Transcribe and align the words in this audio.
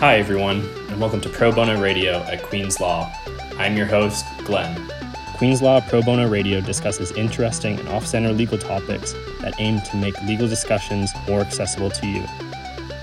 Hi, 0.00 0.16
everyone, 0.18 0.68
and 0.88 1.00
welcome 1.00 1.20
to 1.20 1.28
Pro 1.28 1.52
Bono 1.52 1.80
Radio 1.80 2.16
at 2.24 2.42
Queen's 2.42 2.80
Law. 2.80 3.10
I'm 3.58 3.76
your 3.76 3.86
host, 3.86 4.26
Glenn. 4.44 4.90
Queen's 5.36 5.62
Law 5.62 5.80
Pro 5.80 6.02
Bono 6.02 6.28
Radio 6.28 6.60
discusses 6.60 7.12
interesting 7.12 7.78
and 7.78 7.88
off 7.88 8.04
center 8.04 8.32
legal 8.32 8.58
topics 8.58 9.12
that 9.40 9.54
aim 9.58 9.80
to 9.80 9.96
make 9.96 10.20
legal 10.22 10.48
discussions 10.48 11.12
more 11.28 11.40
accessible 11.40 11.90
to 11.90 12.06
you. 12.08 12.22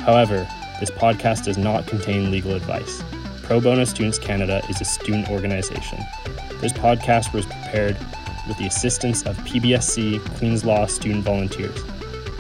However, 0.02 0.46
this 0.82 0.92
podcast 0.92 1.46
does 1.46 1.58
not 1.58 1.88
contain 1.88 2.30
legal 2.30 2.54
advice. 2.56 3.02
Pro 3.42 3.62
Bono 3.62 3.86
Students 3.86 4.20
Canada 4.20 4.62
is 4.70 4.82
a 4.82 4.86
student 4.86 5.30
organization. 5.30 6.00
This 6.60 6.74
podcast 6.74 7.34
was 7.34 7.46
prepared 7.46 7.98
with 8.50 8.58
the 8.58 8.68
assistance 8.68 9.24
of 9.24 9.38
PBSC 9.38 10.20
Queen's 10.38 10.66
Law 10.66 10.86
student 10.88 11.24
volunteers. 11.24 11.84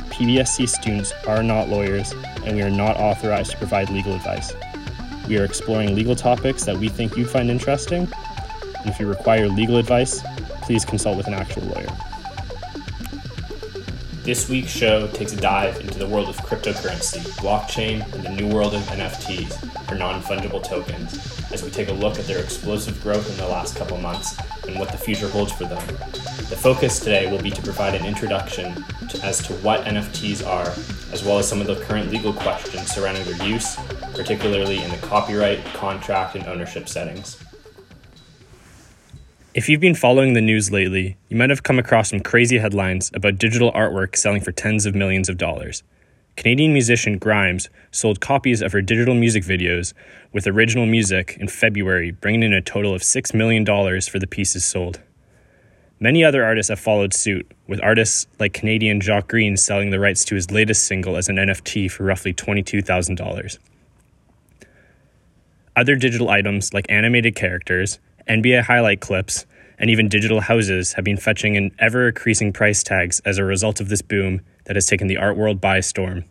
PBSC 0.09 0.67
students 0.67 1.13
are 1.25 1.41
not 1.41 1.69
lawyers, 1.69 2.13
and 2.45 2.55
we 2.55 2.61
are 2.61 2.69
not 2.69 2.97
authorized 2.97 3.51
to 3.51 3.57
provide 3.57 3.89
legal 3.89 4.13
advice. 4.13 4.53
We 5.27 5.37
are 5.37 5.45
exploring 5.45 5.95
legal 5.95 6.15
topics 6.15 6.63
that 6.65 6.77
we 6.77 6.89
think 6.89 7.15
you'd 7.15 7.29
find 7.29 7.49
interesting, 7.49 8.11
and 8.79 8.89
if 8.89 8.99
you 8.99 9.07
require 9.07 9.47
legal 9.47 9.77
advice, 9.77 10.21
please 10.61 10.85
consult 10.85 11.17
with 11.17 11.27
an 11.27 11.33
actual 11.33 11.63
lawyer. 11.63 11.87
This 14.23 14.47
week's 14.47 14.71
show 14.71 15.07
takes 15.07 15.33
a 15.33 15.35
dive 15.35 15.79
into 15.79 15.97
the 15.97 16.05
world 16.05 16.29
of 16.29 16.37
cryptocurrency, 16.37 17.21
blockchain, 17.37 18.05
and 18.13 18.23
the 18.23 18.29
new 18.29 18.47
world 18.47 18.75
of 18.75 18.81
NFTs, 18.83 19.91
or 19.91 19.95
non 19.95 20.21
fungible 20.21 20.63
tokens, 20.63 21.15
as 21.51 21.63
we 21.63 21.71
take 21.71 21.89
a 21.89 21.93
look 21.93 22.19
at 22.19 22.25
their 22.27 22.37
explosive 22.37 23.01
growth 23.01 23.27
in 23.31 23.37
the 23.37 23.47
last 23.47 23.75
couple 23.75 23.97
months 23.97 24.37
and 24.67 24.77
what 24.77 24.91
the 24.91 24.97
future 24.97 25.27
holds 25.27 25.51
for 25.51 25.63
them. 25.63 25.83
The 26.51 26.55
focus 26.55 26.99
today 26.99 27.31
will 27.31 27.41
be 27.41 27.49
to 27.49 27.61
provide 27.63 27.95
an 27.95 28.05
introduction 28.05 28.85
to, 29.09 29.25
as 29.25 29.41
to 29.47 29.53
what 29.55 29.85
NFTs 29.85 30.45
are, 30.45 30.71
as 31.11 31.23
well 31.23 31.39
as 31.39 31.47
some 31.47 31.61
of 31.61 31.67
the 31.67 31.75
current 31.85 32.11
legal 32.11 32.33
questions 32.33 32.91
surrounding 32.91 33.23
their 33.25 33.47
use, 33.47 33.75
particularly 34.13 34.81
in 34.81 34.89
the 34.89 34.97
copyright, 34.97 35.63
contract, 35.73 36.35
and 36.35 36.45
ownership 36.47 36.87
settings. 36.87 37.43
If 39.53 39.67
you've 39.67 39.81
been 39.81 39.95
following 39.95 40.33
the 40.33 40.41
news 40.41 40.71
lately, 40.71 41.17
you 41.27 41.35
might 41.35 41.49
have 41.49 41.63
come 41.63 41.77
across 41.77 42.11
some 42.11 42.21
crazy 42.21 42.59
headlines 42.59 43.11
about 43.13 43.37
digital 43.37 43.71
artwork 43.73 44.15
selling 44.15 44.41
for 44.41 44.53
tens 44.53 44.85
of 44.85 44.95
millions 44.95 45.27
of 45.27 45.37
dollars. 45.37 45.83
Canadian 46.37 46.71
musician 46.71 47.17
Grimes 47.17 47.69
sold 47.91 48.21
copies 48.21 48.61
of 48.61 48.71
her 48.71 48.81
digital 48.81 49.13
music 49.13 49.43
videos 49.43 49.93
with 50.31 50.47
original 50.47 50.85
music 50.85 51.35
in 51.39 51.49
February, 51.49 52.11
bringing 52.11 52.43
in 52.43 52.53
a 52.53 52.61
total 52.61 52.93
of 52.93 53.01
$6 53.01 53.33
million 53.33 53.65
for 53.65 54.19
the 54.19 54.27
pieces 54.27 54.63
sold. 54.63 55.01
Many 56.03 56.23
other 56.23 56.43
artists 56.43 56.69
have 56.69 56.79
followed 56.79 57.13
suit, 57.13 57.51
with 57.67 57.79
artists 57.83 58.25
like 58.39 58.53
Canadian 58.53 59.01
Jacques 59.01 59.27
Greene 59.27 59.55
selling 59.55 59.91
the 59.91 59.99
rights 59.99 60.25
to 60.25 60.35
his 60.35 60.49
latest 60.49 60.85
single 60.85 61.15
as 61.15 61.29
an 61.29 61.35
NFT 61.35 61.91
for 61.91 62.03
roughly 62.03 62.33
$22,000. 62.33 63.59
Other 65.75 65.95
digital 65.95 66.31
items 66.31 66.73
like 66.73 66.87
animated 66.89 67.35
characters, 67.35 67.99
NBA 68.27 68.63
highlight 68.63 68.99
clips, 68.99 69.45
and 69.77 69.91
even 69.91 70.09
digital 70.09 70.41
houses 70.41 70.93
have 70.93 71.05
been 71.05 71.17
fetching 71.17 71.55
an 71.55 71.69
ever 71.77 72.07
increasing 72.07 72.51
price 72.51 72.81
tags 72.81 73.19
as 73.19 73.37
a 73.37 73.43
result 73.43 73.79
of 73.79 73.89
this 73.89 74.01
boom 74.01 74.41
that 74.65 74.75
has 74.75 74.87
taken 74.87 75.05
the 75.05 75.17
art 75.17 75.37
world 75.37 75.61
by 75.61 75.81
storm. 75.81 76.25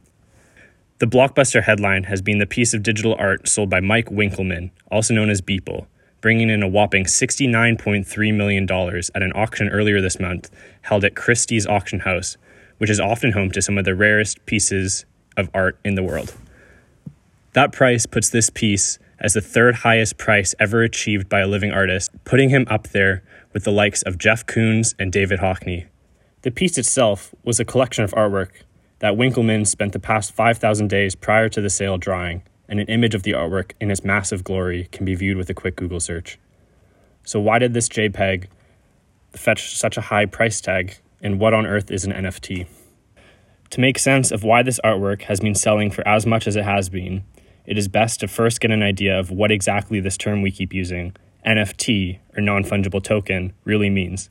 The 0.99 1.07
blockbuster 1.07 1.63
headline 1.63 2.05
has 2.05 2.23
been 2.23 2.39
the 2.39 2.47
piece 2.47 2.75
of 2.75 2.83
digital 2.83 3.15
art 3.21 3.47
sold 3.47 3.71
by 3.71 3.79
Mike 3.79 4.07
Winkelmann, 4.07 4.73
also 4.91 5.15
known 5.15 5.31
as 5.31 5.41
Beeple, 5.41 5.87
bringing 6.21 6.51
in 6.51 6.63
a 6.63 6.69
whopping 6.69 7.05
$69.3 7.05 8.35
million 8.35 8.65
at 8.71 9.23
an 9.23 9.33
auction 9.35 9.69
earlier 9.69 10.01
this 10.01 10.21
month 10.21 10.51
held 10.83 11.05
at 11.05 11.17
Christie's 11.17 11.67
Auction 11.67 12.01
House, 12.01 12.37
which 12.79 12.91
is 12.91 13.01
often 13.01 13.33
home 13.33 13.51
to 13.53 13.63
some 13.63 13.79
of 13.79 13.85
the 13.85 13.95
rarest 13.95 14.45
pieces 14.47 15.05
of 15.37 15.51
art 15.55 15.79
in 15.85 15.95
the 15.95 16.03
world. 16.03 16.35
That 17.53 17.73
price 17.73 18.07
puts 18.07 18.31
this 18.31 18.51
piece 18.51 18.99
as 19.19 19.35
the 19.35 19.41
third 19.41 19.77
highest 19.77 20.17
price 20.19 20.55
ever 20.59 20.83
achieved 20.83 21.29
by 21.29 21.41
a 21.41 21.47
living 21.47 21.73
artist, 21.73 22.11
putting 22.25 22.49
him 22.49 22.67
up 22.71 22.89
there 22.89 23.23
with 23.53 23.65
the 23.65 23.73
likes 23.73 24.03
of 24.03 24.19
Jeff 24.19 24.47
Koons 24.47 24.95
and 24.99 25.13
David 25.13 25.41
Hockney. 25.41 25.87
The 26.43 26.51
piece 26.51 26.79
itself 26.79 27.35
was 27.45 27.61
a 27.61 27.65
collection 27.65 28.05
of 28.05 28.13
artwork 28.13 28.51
that 29.01 29.15
Winkelmann 29.15 29.67
spent 29.67 29.93
the 29.93 29.99
past 29.99 30.33
5,000 30.33 30.89
days 30.89 31.15
prior 31.15 31.49
to 31.51 31.61
the 31.61 31.69
sale 31.69 31.99
drawing, 31.99 32.43
and 32.71 32.79
an 32.79 32.87
image 32.87 33.17
of 33.17 33.25
the 33.25 33.33
artwork 33.33 33.73
in 33.81 33.91
its 33.91 34.05
massive 34.05 34.45
glory 34.45 34.89
can 34.93 35.05
be 35.05 35.17
viewed 35.17 35.37
with 35.37 35.51
a 35.51 35.55
quick 35.55 35.75
Google 35.75 35.99
search. 35.99 36.39
So, 37.25 37.41
why 37.41 37.59
did 37.59 37.75
this 37.75 37.89
JPEG 37.89 38.47
fetch 39.33 39.77
such 39.77 39.97
a 39.97 40.03
high 40.03 40.25
price 40.25 40.61
tag, 40.61 40.97
and 41.21 41.41
what 41.41 41.53
on 41.53 41.67
earth 41.67 41.91
is 41.91 42.05
an 42.05 42.13
NFT? 42.13 42.67
To 43.71 43.81
make 43.81 43.99
sense 43.99 44.31
of 44.31 44.45
why 44.45 44.63
this 44.63 44.81
artwork 44.85 45.23
has 45.23 45.41
been 45.41 45.55
selling 45.55 45.91
for 45.91 46.07
as 46.07 46.25
much 46.25 46.47
as 46.47 46.57
it 46.57 46.65
has 46.65 46.89
been, 46.89 47.25
it 47.67 47.77
is 47.77 47.89
best 47.89 48.21
to 48.21 48.29
first 48.29 48.61
get 48.61 48.71
an 48.71 48.83
idea 48.83 49.19
of 49.19 49.31
what 49.31 49.51
exactly 49.51 50.01
this 50.01 50.17
term 50.17 50.41
we 50.41 50.51
keep 50.51 50.73
using, 50.73 51.15
NFT, 51.45 52.21
or 52.37 52.41
non 52.41 52.63
fungible 52.63 53.03
token, 53.03 53.53
really 53.65 53.91
means. 53.91 54.31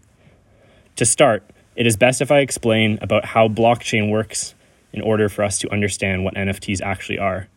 To 0.95 1.05
start, 1.05 1.43
it 1.75 1.85
is 1.85 1.97
best 1.97 2.21
if 2.21 2.31
I 2.31 2.39
explain 2.39 2.99
about 3.01 3.25
how 3.25 3.47
blockchain 3.49 4.09
works 4.09 4.55
in 4.91 5.01
order 5.01 5.29
for 5.29 5.43
us 5.43 5.59
to 5.59 5.71
understand 5.71 6.23
what 6.23 6.35
NFTs 6.35 6.81
actually 6.81 7.19
are. 7.19 7.47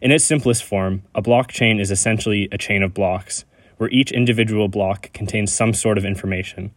In 0.00 0.12
its 0.12 0.24
simplest 0.24 0.62
form, 0.62 1.02
a 1.12 1.20
blockchain 1.20 1.80
is 1.80 1.90
essentially 1.90 2.48
a 2.52 2.58
chain 2.58 2.84
of 2.84 2.94
blocks, 2.94 3.44
where 3.78 3.90
each 3.90 4.12
individual 4.12 4.68
block 4.68 5.12
contains 5.12 5.52
some 5.52 5.74
sort 5.74 5.98
of 5.98 6.04
information. 6.04 6.70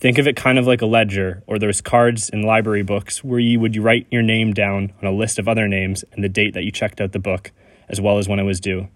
Think 0.00 0.18
of 0.18 0.26
it 0.26 0.34
kind 0.34 0.58
of 0.58 0.66
like 0.66 0.82
a 0.82 0.86
ledger, 0.86 1.44
or 1.46 1.60
those 1.60 1.80
cards 1.80 2.28
in 2.28 2.42
library 2.42 2.82
books 2.82 3.22
where 3.22 3.38
you 3.38 3.60
would 3.60 3.76
write 3.76 4.08
your 4.10 4.22
name 4.22 4.52
down 4.52 4.92
on 5.00 5.06
a 5.06 5.12
list 5.12 5.38
of 5.38 5.46
other 5.46 5.68
names 5.68 6.04
and 6.12 6.24
the 6.24 6.28
date 6.28 6.54
that 6.54 6.64
you 6.64 6.72
checked 6.72 7.00
out 7.00 7.12
the 7.12 7.20
book 7.20 7.52
as 7.88 8.00
well 8.00 8.18
as 8.18 8.28
when 8.28 8.40
it 8.40 8.44
was 8.44 8.58
due. 8.58 8.88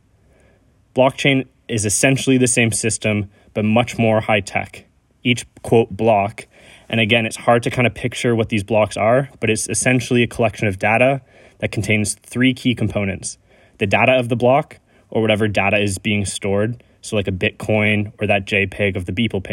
Blockchain 0.97 1.47
is 1.69 1.85
essentially 1.85 2.39
the 2.39 2.49
same 2.49 2.73
system, 2.73 3.31
but 3.53 3.65
much 3.65 3.99
more 3.99 4.21
high 4.21 4.41
tech. 4.41 4.85
Each 5.23 5.47
quote 5.63 5.97
block, 5.97 6.49
and 6.89 6.99
again, 6.99 7.25
it's 7.25 7.37
hard 7.37 7.63
to 7.63 7.71
kind 7.71 7.87
of 7.87 7.95
picture 7.95 8.35
what 8.35 8.49
these 8.49 8.65
blocks 8.65 8.97
are, 8.97 9.31
but 9.39 9.49
it's 9.49 9.69
essentially 9.69 10.25
a 10.25 10.27
collection 10.27 10.67
of 10.67 10.81
data 10.81 11.23
that 11.59 11.71
contains 11.71 12.15
three 12.15 12.53
key 12.53 12.75
components 12.75 13.39
the 13.79 13.87
data 13.87 14.13
of 14.13 14.29
the 14.29 14.37
block, 14.37 14.79
or 15.11 15.23
whatever 15.23 15.47
data 15.49 15.79
is 15.79 15.99
being 15.99 16.25
stored, 16.25 16.83
so 17.01 17.17
like 17.17 17.29
a 17.29 17.33
Bitcoin 17.33 18.13
or 18.21 18.27
that 18.27 18.47
JPEG 18.47 18.97
of 18.97 19.05
the 19.05 19.13
Beeple 19.13 19.45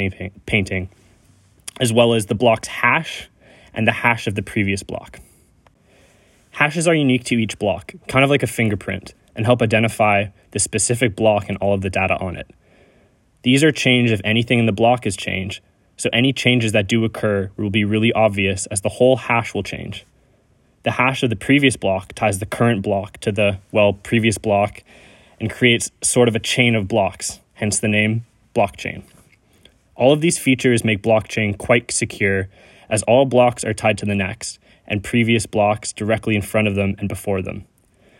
painting, 0.46 0.90
as 1.80 1.94
well 1.94 2.14
as 2.14 2.26
the 2.26 2.36
block's 2.36 2.68
hash 2.68 3.30
and 3.74 3.88
the 3.88 3.92
hash 3.92 4.28
of 4.28 4.36
the 4.36 4.42
previous 4.42 4.84
block. 4.84 5.20
Hashes 6.52 6.88
are 6.88 6.96
unique 6.96 7.24
to 7.26 7.36
each 7.36 7.58
block, 7.60 7.94
kind 8.08 8.24
of 8.24 8.30
like 8.30 8.44
a 8.44 8.48
fingerprint 8.48 9.14
and 9.36 9.46
help 9.46 9.62
identify 9.62 10.26
the 10.52 10.60
specific 10.60 11.16
block 11.16 11.48
and 11.48 11.58
all 11.60 11.74
of 11.74 11.82
the 11.82 11.90
data 11.90 12.18
on 12.18 12.36
it. 12.36 12.50
These 13.44 13.64
are 13.64 13.72
changed 13.72 14.12
if 14.12 14.22
anything 14.24 14.60
in 14.60 14.66
the 14.66 14.72
block 14.72 15.06
is 15.06 15.16
changed, 15.16 15.62
so 15.98 16.10
any 16.12 16.34
changes 16.34 16.74
that 16.74 16.88
do 16.88 17.06
occur 17.06 17.52
will 17.58 17.70
be 17.70 17.86
really 17.86 18.12
obvious 18.12 18.66
as 18.68 18.82
the 18.82 18.90
whole 18.90 19.16
hash 19.16 19.54
will 19.54 19.64
change. 19.64 20.06
The 20.84 20.92
hash 20.92 21.22
of 21.24 21.30
the 21.30 21.36
previous 21.36 21.78
block 21.78 22.14
ties 22.14 22.40
the 22.40 22.46
current 22.46 22.82
block 22.82 23.20
to 23.20 23.32
the, 23.32 23.60
well, 23.72 23.94
previous 23.94 24.38
block 24.38 24.84
and 25.40 25.50
creates 25.50 25.92
sort 26.02 26.28
of 26.28 26.36
a 26.36 26.40
chain 26.40 26.76
of 26.76 26.88
blocks, 26.88 27.40
hence 27.54 27.80
the 27.80 27.88
name 27.88 28.26
blockchain. 28.56 29.04
All 29.96 30.12
of 30.12 30.22
these 30.22 30.40
features 30.40 30.84
make 30.84 31.04
blockchain 31.04 31.58
quite 31.58 31.92
secure 31.92 32.50
as 32.90 33.04
all 33.04 33.26
blocks 33.26 33.64
are 33.64 33.74
tied 33.74 33.98
to 34.00 34.06
the 34.06 34.16
next 34.16 34.60
and 34.88 35.04
previous 35.04 35.46
blocks 35.46 35.94
directly 35.94 36.36
in 36.36 36.42
front 36.42 36.68
of 36.68 36.76
them 36.76 36.96
and 36.98 37.08
before 37.08 37.42
them. 37.42 37.66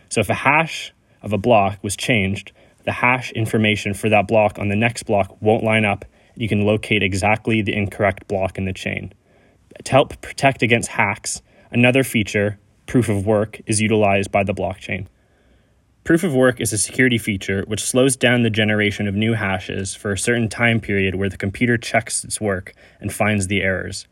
So 0.08 0.20
if 0.20 0.30
a 0.30 0.34
hash 0.34 0.92
of 1.20 1.32
a 1.32 1.38
block 1.38 1.78
was 1.82 1.96
changed, 1.96 2.52
the 2.84 2.92
hash 2.92 3.32
information 3.32 3.94
for 3.94 4.08
that 4.08 4.26
block 4.26 4.58
on 4.58 4.68
the 4.68 4.76
next 4.76 5.04
block 5.04 5.36
won't 5.40 5.64
line 5.64 5.84
up. 5.84 6.04
You 6.34 6.48
can 6.48 6.62
locate 6.62 7.02
exactly 7.02 7.62
the 7.62 7.74
incorrect 7.74 8.26
block 8.28 8.58
in 8.58 8.64
the 8.64 8.72
chain. 8.72 9.12
To 9.84 9.92
help 9.92 10.20
protect 10.20 10.62
against 10.62 10.90
hacks, 10.90 11.42
another 11.72 12.04
feature, 12.04 12.58
proof 12.86 13.08
of 13.08 13.26
work, 13.26 13.60
is 13.66 13.80
utilized 13.80 14.30
by 14.30 14.44
the 14.44 14.54
blockchain. 14.54 15.06
Proof 16.04 16.24
of 16.24 16.34
work 16.34 16.60
is 16.60 16.72
a 16.72 16.78
security 16.78 17.18
feature 17.18 17.64
which 17.68 17.84
slows 17.84 18.16
down 18.16 18.42
the 18.42 18.50
generation 18.50 19.06
of 19.06 19.14
new 19.14 19.34
hashes 19.34 19.94
for 19.94 20.12
a 20.12 20.18
certain 20.18 20.48
time 20.48 20.80
period 20.80 21.14
where 21.14 21.28
the 21.28 21.36
computer 21.36 21.78
checks 21.78 22.24
its 22.24 22.40
work 22.40 22.74
and 23.00 23.12
finds 23.12 23.46
the 23.46 23.62
errors. 23.62 24.06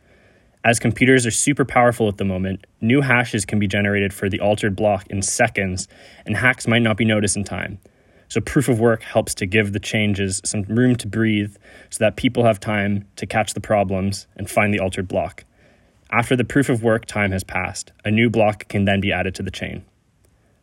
As 0.64 0.78
computers 0.78 1.26
are 1.26 1.30
super 1.30 1.64
powerful 1.64 2.06
at 2.06 2.18
the 2.18 2.24
moment, 2.24 2.66
new 2.80 3.00
hashes 3.00 3.44
can 3.44 3.58
be 3.58 3.66
generated 3.66 4.12
for 4.12 4.28
the 4.28 4.40
altered 4.40 4.76
block 4.76 5.06
in 5.08 5.22
seconds, 5.22 5.88
and 6.26 6.36
hacks 6.36 6.68
might 6.68 6.82
not 6.82 6.96
be 6.96 7.04
noticed 7.04 7.36
in 7.36 7.44
time. 7.44 7.78
So, 8.28 8.40
proof 8.40 8.68
of 8.68 8.78
work 8.78 9.02
helps 9.02 9.34
to 9.36 9.46
give 9.46 9.72
the 9.72 9.80
changes 9.80 10.40
some 10.44 10.62
room 10.62 10.94
to 10.96 11.08
breathe 11.08 11.56
so 11.88 12.04
that 12.04 12.14
people 12.14 12.44
have 12.44 12.60
time 12.60 13.06
to 13.16 13.26
catch 13.26 13.54
the 13.54 13.60
problems 13.60 14.28
and 14.36 14.48
find 14.48 14.72
the 14.72 14.78
altered 14.78 15.08
block. 15.08 15.44
After 16.12 16.34
the 16.34 16.44
proof 16.44 16.68
of 16.68 16.82
work 16.82 17.06
time 17.06 17.30
has 17.30 17.44
passed, 17.44 17.92
a 18.04 18.10
new 18.10 18.28
block 18.28 18.66
can 18.66 18.84
then 18.84 19.00
be 19.00 19.12
added 19.12 19.32
to 19.36 19.44
the 19.44 19.50
chain. 19.50 19.84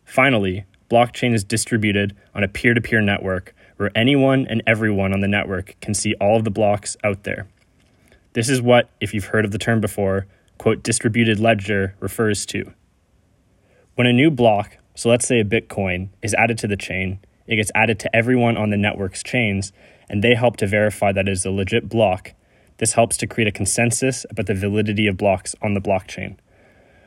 Finally, 0.03 0.65
blockchain 0.91 1.33
is 1.33 1.45
distributed 1.45 2.15
on 2.35 2.43
a 2.43 2.49
peer 2.49 2.73
to 2.73 2.81
peer 2.81 2.99
network 2.99 3.55
where 3.77 3.91
anyone 3.95 4.45
and 4.49 4.61
everyone 4.67 5.13
on 5.13 5.21
the 5.21 5.27
network 5.27 5.77
can 5.79 5.93
see 5.93 6.15
all 6.15 6.35
of 6.35 6.43
the 6.43 6.51
blocks 6.51 6.97
out 7.03 7.23
there. 7.23 7.47
This 8.33 8.49
is 8.49 8.61
what, 8.61 8.89
if 8.99 9.13
you've 9.13 9.25
heard 9.25 9.45
of 9.45 9.51
the 9.51 9.57
term 9.57 9.79
before, 9.79 10.27
quote, 10.57 10.83
distributed 10.83 11.39
ledger 11.39 11.95
refers 11.99 12.45
to. 12.47 12.73
When 13.95 14.07
a 14.07 14.13
new 14.13 14.29
block, 14.29 14.77
So 14.97 15.09
let's 15.09 15.27
say 15.27 15.39
a 15.39 15.45
Bitcoin 15.45 16.09
is 16.23 16.33
added 16.33 16.57
to 16.57 16.67
the 16.67 16.75
chain, 16.75 17.19
it 17.45 17.57
gets 17.57 17.71
added 17.75 17.99
to 17.99 18.15
everyone 18.15 18.57
on 18.57 18.71
the 18.71 18.77
network's 18.77 19.21
chains, 19.21 19.71
and 20.09 20.23
they 20.23 20.33
help 20.33 20.57
to 20.57 20.65
verify 20.65 21.11
that 21.11 21.27
it 21.27 21.31
is 21.31 21.45
a 21.45 21.51
legit 21.51 21.87
block. 21.87 22.33
This 22.77 22.93
helps 22.93 23.17
to 23.17 23.27
create 23.27 23.47
a 23.47 23.51
consensus 23.51 24.25
about 24.29 24.45
the 24.45 24.53
validity 24.53 25.07
of 25.07 25.17
blocks 25.17 25.55
on 25.61 25.73
the 25.73 25.81
blockchain. 25.81 26.37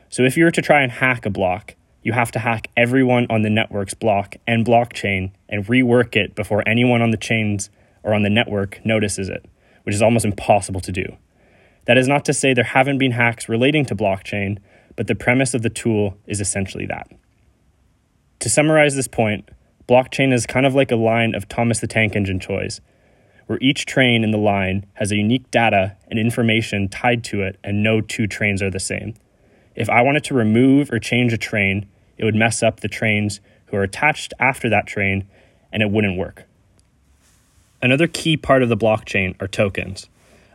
So 0.09 0.23
if 0.23 0.35
you 0.35 0.43
were 0.43 0.51
to 0.51 0.61
try 0.61 0.81
and 0.81 0.91
hack 0.91 1.25
a 1.25 1.29
block, 1.29 1.75
you 2.03 2.13
have 2.13 2.31
to 2.31 2.39
hack 2.39 2.69
everyone 2.75 3.27
on 3.29 3.43
the 3.43 3.49
network's 3.49 3.93
block 3.93 4.35
and 4.47 4.65
blockchain 4.65 5.31
and 5.47 5.65
rework 5.65 6.15
it 6.15 6.35
before 6.35 6.67
anyone 6.67 7.01
on 7.01 7.11
the 7.11 7.17
chains 7.17 7.69
or 8.03 8.13
on 8.13 8.23
the 8.23 8.29
network 8.29 8.83
notices 8.83 9.29
it, 9.29 9.45
which 9.83 9.95
is 9.95 10.01
almost 10.01 10.25
impossible 10.25 10.81
to 10.81 10.91
do. 10.91 11.15
That 11.85 11.97
is 11.97 12.07
not 12.07 12.25
to 12.25 12.33
say 12.33 12.53
there 12.53 12.63
haven't 12.63 12.97
been 12.97 13.11
hacks 13.11 13.47
relating 13.47 13.85
to 13.85 13.95
blockchain, 13.95 14.57
but 14.95 15.07
the 15.07 15.15
premise 15.15 15.53
of 15.53 15.61
the 15.61 15.69
tool 15.69 16.17
is 16.27 16.41
essentially 16.41 16.85
that. 16.87 17.09
To 18.39 18.49
summarize 18.49 18.95
this 18.95 19.07
point, 19.07 19.49
blockchain 19.87 20.33
is 20.33 20.45
kind 20.45 20.65
of 20.65 20.75
like 20.75 20.91
a 20.91 20.95
line 20.95 21.35
of 21.35 21.47
Thomas 21.47 21.79
the 21.79 21.87
Tank 21.87 22.15
Engine 22.15 22.39
toys, 22.39 22.81
where 23.47 23.59
each 23.61 23.85
train 23.85 24.23
in 24.23 24.31
the 24.31 24.37
line 24.37 24.85
has 24.93 25.11
a 25.11 25.17
unique 25.17 25.49
data 25.51 25.95
and 26.07 26.19
information 26.19 26.87
tied 26.87 27.23
to 27.25 27.41
it, 27.41 27.57
and 27.63 27.83
no 27.83 28.01
two 28.01 28.27
trains 28.27 28.61
are 28.61 28.69
the 28.69 28.79
same. 28.79 29.13
If 29.75 29.89
I 29.89 30.01
wanted 30.01 30.23
to 30.25 30.33
remove 30.33 30.91
or 30.91 30.99
change 30.99 31.33
a 31.33 31.37
train, 31.37 31.87
it 32.17 32.25
would 32.25 32.35
mess 32.35 32.61
up 32.61 32.79
the 32.79 32.87
trains 32.87 33.39
who 33.67 33.77
are 33.77 33.83
attached 33.83 34.33
after 34.39 34.69
that 34.69 34.87
train, 34.87 35.27
and 35.71 35.81
it 35.81 35.89
wouldn't 35.89 36.17
work. 36.17 36.43
Another 37.81 38.07
key 38.07 38.37
part 38.37 38.61
of 38.61 38.69
the 38.69 38.77
blockchain 38.77 39.41
are 39.41 39.47
tokens. 39.47 40.07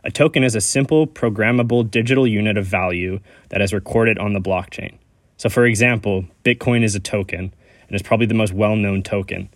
A 0.03 0.11
token 0.11 0.43
is 0.43 0.55
a 0.55 0.61
simple, 0.61 1.05
programmable 1.05 1.89
digital 1.89 2.25
unit 2.25 2.57
of 2.57 2.65
value 2.65 3.19
that 3.49 3.61
is 3.61 3.73
recorded 3.73 4.17
on 4.17 4.31
the 4.31 4.39
blockchain. 4.39 4.97
So, 5.35 5.49
for 5.49 5.65
example, 5.65 6.25
Bitcoin 6.45 6.83
is 6.83 6.95
a 6.95 6.99
token 6.99 7.53
and 7.87 7.95
is 7.95 8.01
probably 8.01 8.27
the 8.27 8.33
most 8.33 8.53
well 8.53 8.75
known 8.75 9.03
token. 9.03 9.49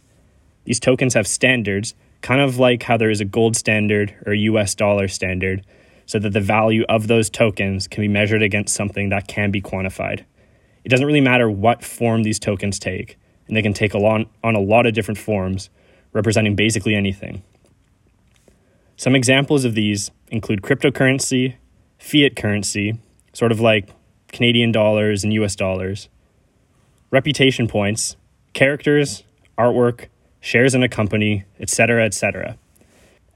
These 0.65 0.79
tokens 0.79 1.13
have 1.13 1.27
standards, 1.27 1.95
kind 2.21 2.41
of 2.41 2.57
like 2.57 2.83
how 2.83 2.97
there 2.97 3.09
is 3.09 3.21
a 3.21 3.25
gold 3.25 3.55
standard 3.55 4.15
or 4.25 4.33
US 4.33 4.75
dollar 4.75 5.07
standard, 5.07 5.65
so 6.05 6.19
that 6.19 6.33
the 6.33 6.41
value 6.41 6.83
of 6.89 7.07
those 7.07 7.29
tokens 7.29 7.87
can 7.87 8.01
be 8.01 8.07
measured 8.07 8.43
against 8.43 8.75
something 8.75 9.09
that 9.09 9.27
can 9.27 9.51
be 9.51 9.61
quantified. 9.61 10.25
It 10.83 10.89
doesn't 10.89 11.05
really 11.05 11.21
matter 11.21 11.49
what 11.49 11.83
form 11.83 12.23
these 12.23 12.39
tokens 12.39 12.79
take, 12.79 13.17
and 13.47 13.55
they 13.55 13.61
can 13.61 13.73
take 13.73 13.93
a 13.93 13.97
lot, 13.97 14.27
on 14.43 14.55
a 14.55 14.59
lot 14.59 14.85
of 14.85 14.93
different 14.93 15.17
forms, 15.17 15.69
representing 16.13 16.55
basically 16.55 16.95
anything. 16.95 17.43
Some 18.97 19.15
examples 19.15 19.65
of 19.65 19.73
these 19.73 20.11
include 20.29 20.61
cryptocurrency, 20.61 21.55
fiat 21.97 22.35
currency, 22.35 22.99
sort 23.33 23.51
of 23.51 23.59
like 23.59 23.89
Canadian 24.31 24.71
dollars 24.71 25.23
and 25.23 25.33
US 25.33 25.55
dollars, 25.55 26.09
reputation 27.09 27.67
points, 27.67 28.15
characters, 28.53 29.23
artwork, 29.57 30.07
shares 30.41 30.75
in 30.75 30.83
a 30.83 30.89
company, 30.89 31.45
etc., 31.59 32.03
etc. 32.03 32.57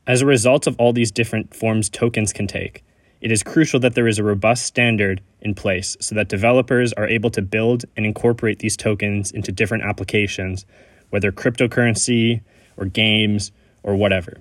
As 0.06 0.22
a 0.22 0.26
result 0.26 0.68
of 0.68 0.76
all 0.78 0.92
these 0.92 1.12
different 1.12 1.56
forms 1.56 1.90
tokens 1.90 2.34
can 2.34 2.48
take, 2.48 2.84
it 3.22 3.32
is 3.32 3.42
crucial 3.42 3.80
that 3.80 3.96
there 3.96 4.08
is 4.08 4.20
a 4.20 4.24
robust 4.24 4.66
standard 4.66 5.22
in 5.42 5.56
place 5.56 5.96
so 6.02 6.14
that 6.16 6.28
developers 6.28 6.92
are 6.94 7.08
able 7.08 7.30
to 7.32 7.42
build 7.42 7.86
and 7.96 8.06
incorporate 8.06 8.60
these 8.60 8.76
tokens 8.76 9.32
into 9.32 9.52
different 9.52 9.84
applications, 9.84 10.66
whether 11.10 11.32
cryptocurrency 11.32 12.42
or 12.78 12.86
games 12.86 13.52
or 13.82 13.96
whatever. 13.96 14.38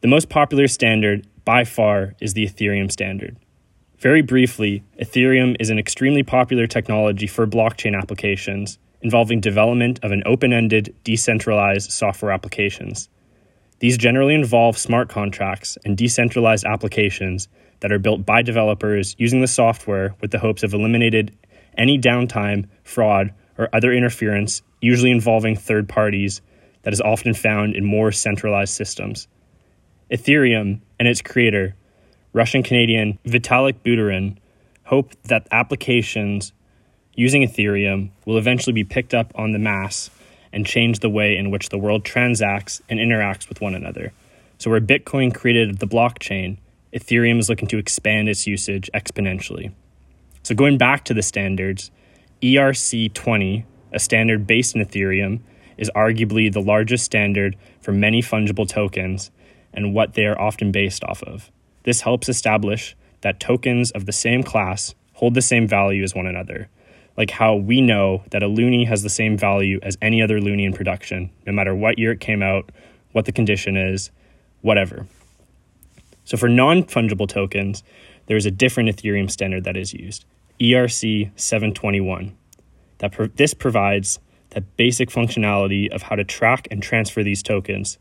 The 0.00 0.08
most 0.08 0.28
popular 0.28 0.68
standard 0.68 1.26
by 1.44 1.64
far 1.64 2.14
is 2.20 2.34
the 2.34 2.46
Ethereum 2.46 2.90
standard. 2.90 3.36
Very 3.98 4.22
briefly, 4.22 4.82
Ethereum 4.98 5.56
is 5.60 5.68
an 5.68 5.78
extremely 5.78 6.22
popular 6.22 6.66
technology 6.66 7.26
for 7.26 7.46
blockchain 7.46 7.98
applications 7.98 8.78
involving 9.02 9.40
development 9.40 10.00
of 10.02 10.12
an 10.12 10.22
open 10.26 10.52
ended, 10.52 10.94
decentralized 11.04 11.90
software 11.90 12.32
applications. 12.32 13.08
These 13.78 13.96
generally 13.96 14.34
involve 14.34 14.76
smart 14.76 15.08
contracts 15.08 15.78
and 15.84 15.96
decentralized 15.96 16.64
applications 16.64 17.48
that 17.80 17.92
are 17.92 17.98
built 17.98 18.26
by 18.26 18.42
developers 18.42 19.16
using 19.18 19.40
the 19.40 19.46
software 19.46 20.14
with 20.20 20.30
the 20.30 20.38
hopes 20.38 20.62
of 20.62 20.74
eliminating 20.74 21.30
any 21.78 21.98
downtime, 21.98 22.68
fraud, 22.84 23.32
or 23.56 23.68
other 23.72 23.92
interference, 23.92 24.62
usually 24.80 25.10
involving 25.10 25.56
third 25.56 25.88
parties, 25.88 26.42
that 26.82 26.92
is 26.92 27.00
often 27.00 27.34
found 27.34 27.74
in 27.74 27.84
more 27.84 28.12
centralized 28.12 28.74
systems. 28.74 29.28
Ethereum 30.10 30.80
and 30.98 31.08
its 31.08 31.22
creator, 31.22 31.74
Russian 32.32 32.62
Canadian 32.62 33.18
Vitalik 33.26 33.76
Buterin, 33.84 34.36
hope 34.84 35.12
that 35.24 35.46
applications 35.52 36.52
using 37.14 37.42
Ethereum 37.42 38.10
will 38.24 38.38
eventually 38.38 38.72
be 38.72 38.84
picked 38.84 39.14
up 39.14 39.32
on 39.34 39.52
the 39.52 39.58
mass 39.58 40.10
and 40.52 40.66
change 40.66 40.98
the 40.98 41.10
way 41.10 41.36
in 41.36 41.50
which 41.50 41.68
the 41.68 41.78
world 41.78 42.04
transacts 42.04 42.82
and 42.88 42.98
interacts 42.98 43.48
with 43.48 43.60
one 43.60 43.74
another. 43.74 44.12
So, 44.58 44.70
where 44.70 44.80
Bitcoin 44.80 45.34
created 45.34 45.78
the 45.78 45.86
blockchain, 45.86 46.58
Ethereum 46.92 47.38
is 47.38 47.48
looking 47.48 47.68
to 47.68 47.78
expand 47.78 48.28
its 48.28 48.46
usage 48.46 48.90
exponentially. 48.94 49.72
So, 50.42 50.54
going 50.54 50.78
back 50.78 51.04
to 51.06 51.14
the 51.14 51.22
standards, 51.22 51.90
ERC20, 52.42 53.64
a 53.92 53.98
standard 53.98 54.46
based 54.46 54.74
in 54.74 54.84
Ethereum, 54.84 55.40
is 55.76 55.90
arguably 55.96 56.52
the 56.52 56.60
largest 56.60 57.04
standard 57.04 57.56
for 57.80 57.92
many 57.92 58.20
fungible 58.20 58.68
tokens 58.68 59.30
and 59.72 59.94
what 59.94 60.14
they 60.14 60.26
are 60.26 60.40
often 60.40 60.72
based 60.72 61.04
off 61.04 61.22
of. 61.22 61.50
This 61.84 62.02
helps 62.02 62.28
establish 62.28 62.96
that 63.22 63.40
tokens 63.40 63.90
of 63.92 64.06
the 64.06 64.12
same 64.12 64.42
class 64.42 64.94
hold 65.14 65.34
the 65.34 65.42
same 65.42 65.66
value 65.66 66.02
as 66.02 66.14
one 66.14 66.26
another, 66.26 66.68
like 67.20 67.30
how 67.30 67.54
we 67.54 67.82
know 67.82 68.24
that 68.30 68.42
a 68.42 68.46
loonie 68.46 68.86
has 68.86 69.02
the 69.02 69.10
same 69.10 69.36
value 69.36 69.78
as 69.82 69.98
any 70.00 70.22
other 70.22 70.40
loonie 70.40 70.64
in 70.64 70.72
production, 70.72 71.28
no 71.46 71.52
matter 71.52 71.74
what 71.74 71.98
year 71.98 72.12
it 72.12 72.20
came 72.20 72.42
out, 72.42 72.72
what 73.12 73.26
the 73.26 73.30
condition 73.30 73.76
is, 73.76 74.10
whatever. 74.62 75.06
So 76.24 76.38
for 76.38 76.48
non 76.48 76.84
fungible 76.84 77.28
tokens, 77.28 77.82
there 78.24 78.38
is 78.38 78.46
a 78.46 78.50
different 78.50 78.88
Ethereum 78.88 79.30
standard 79.30 79.64
that 79.64 79.76
is 79.76 79.92
used, 79.92 80.24
ERC 80.62 81.30
721. 81.36 82.34
That 83.00 83.12
pro- 83.12 83.26
this 83.26 83.52
provides 83.52 84.18
that 84.50 84.78
basic 84.78 85.10
functionality 85.10 85.92
of 85.92 86.04
how 86.04 86.16
to 86.16 86.24
track 86.24 86.68
and 86.70 86.82
transfer 86.82 87.22
these 87.22 87.42
tokens, 87.42 87.98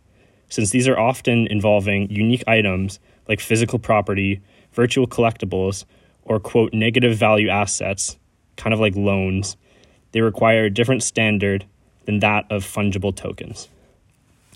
since 0.47 0.69
these 0.69 0.87
are 0.87 0.97
often 0.97 1.45
involving 1.47 2.09
unique 2.09 2.45
items 2.47 3.01
like 3.27 3.41
physical 3.41 3.79
property, 3.79 4.39
virtual 4.71 5.07
collectibles, 5.07 5.83
or 6.23 6.39
quote 6.39 6.73
negative 6.73 7.17
value 7.17 7.49
assets 7.49 8.15
kind 8.59 8.73
of 8.73 8.79
like 8.79 8.95
loans, 8.95 9.57
they 10.11 10.21
require 10.21 10.65
a 10.65 10.69
different 10.69 11.01
standard 11.01 11.65
than 12.05 12.19
that 12.19 12.45
of 12.51 12.63
fungible 12.63 13.15
tokens. 13.15 13.67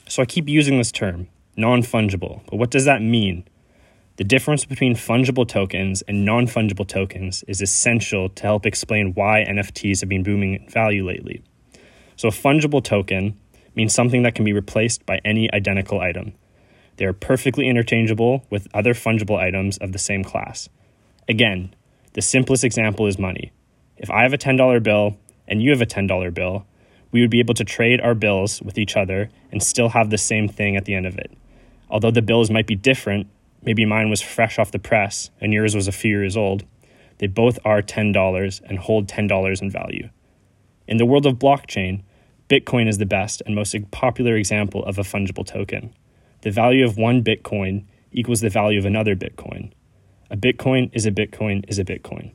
So 0.08 0.22
I 0.22 0.26
keep 0.26 0.48
using 0.48 0.78
this 0.78 0.92
term, 0.92 1.28
non 1.58 1.82
fungible, 1.82 2.42
but 2.46 2.58
what 2.58 2.70
does 2.70 2.86
that 2.86 3.02
mean? 3.02 3.46
The 4.18 4.24
difference 4.24 4.64
between 4.64 4.94
fungible 4.94 5.48
tokens 5.48 6.04
and 6.04 6.24
non 6.24 6.46
fungible 6.46 6.88
tokens 6.88 7.44
is 7.48 7.62
essential 7.62 8.30
to 8.30 8.44
help 8.44 8.66
explain 8.66 9.14
why 9.14 9.44
NFTs 9.48 10.02
have 10.02 10.10
been 10.10 10.22
booming 10.22 10.54
in 10.54 10.70
value 10.70 11.04
lately. 11.06 11.42
So, 12.16 12.28
a 12.28 12.32
fungible 12.32 12.84
token 12.84 13.40
means 13.76 13.94
something 13.94 14.22
that 14.22 14.36
can 14.36 14.46
be 14.46 14.54
replaced 14.54 15.06
by 15.08 15.20
any 15.26 15.52
identical 15.52 16.00
item. 16.00 16.34
They 16.98 17.06
are 17.06 17.14
perfectly 17.14 17.68
interchangeable 17.68 18.46
with 18.52 18.68
other 18.74 18.94
fungible 18.94 19.40
items 19.40 19.78
of 19.80 19.94
the 19.94 20.00
same 20.00 20.24
class. 20.24 20.70
Again, 21.28 21.74
the 22.14 22.22
simplest 22.22 22.64
example 22.64 23.08
is 23.08 23.18
money. 23.18 23.52
If 24.04 24.12
I 24.12 24.24
have 24.24 24.34
a 24.34 24.38
$10 24.38 24.84
bill 24.84 25.18
and 25.48 25.64
you 25.64 25.70
have 25.70 25.82
a 25.82 25.86
$10 25.86 26.34
bill, 26.34 26.66
we 27.14 27.22
would 27.22 27.30
be 27.30 27.40
able 27.40 27.54
to 27.54 27.64
trade 27.64 28.02
our 28.02 28.14
bills 28.14 28.62
with 28.62 28.78
each 28.78 28.98
other 28.98 29.30
and 29.50 29.64
still 29.64 29.88
have 29.88 30.10
the 30.10 30.18
same 30.18 30.50
thing 30.50 30.76
at 30.76 30.84
the 30.84 30.94
end 30.94 31.06
of 31.06 31.18
it. 31.18 31.32
Although 31.90 32.12
the 32.12 32.22
bills 32.22 32.52
might 32.52 32.68
be 32.68 32.76
different, 32.76 33.28
maybe 33.62 33.86
mine 33.86 34.10
was 34.10 34.22
fresh 34.22 34.60
off 34.60 34.74
the 34.74 34.78
press 34.78 35.30
and 35.40 35.54
yours 35.54 35.74
was 35.74 35.88
a 35.88 35.94
few 35.94 36.20
years 36.20 36.36
old, 36.36 36.66
they 37.20 37.28
both 37.28 37.58
are 37.64 37.82
$10 37.82 38.62
and 38.66 38.78
hold 38.78 39.08
$10 39.08 39.62
in 39.62 39.72
value. 39.72 40.10
In 40.86 40.98
the 40.98 41.06
world 41.06 41.26
of 41.26 41.40
blockchain, 41.40 42.02
Bitcoin 42.50 42.90
is 42.90 42.98
the 42.98 43.06
best 43.06 43.42
and 43.46 43.56
most 43.56 43.74
popular 43.92 44.36
example 44.36 44.84
of 44.84 45.00
a 45.00 45.04
fungible 45.04 45.46
token. 45.46 45.94
The 46.42 46.52
value 46.52 46.84
of 46.84 46.98
one 46.98 47.24
Bitcoin 47.24 47.86
equals 48.12 48.42
the 48.42 48.50
value 48.50 48.80
of 48.80 48.86
another 48.86 49.16
Bitcoin. 49.16 49.72
A 50.30 50.36
Bitcoin 50.36 50.90
is 50.92 51.06
a 51.06 51.12
Bitcoin 51.12 51.64
is 51.70 51.80
a 51.80 51.86
Bitcoin. 51.86 52.34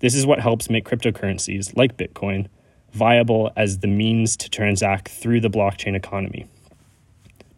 This 0.00 0.14
is 0.14 0.26
what 0.26 0.40
helps 0.40 0.70
make 0.70 0.88
cryptocurrencies, 0.88 1.76
like 1.76 1.96
Bitcoin, 1.96 2.46
viable 2.92 3.50
as 3.56 3.78
the 3.78 3.88
means 3.88 4.36
to 4.36 4.48
transact 4.48 5.08
through 5.08 5.40
the 5.40 5.50
blockchain 5.50 5.96
economy. 5.96 6.46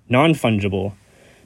Non 0.09 0.33
fungible 0.33 0.95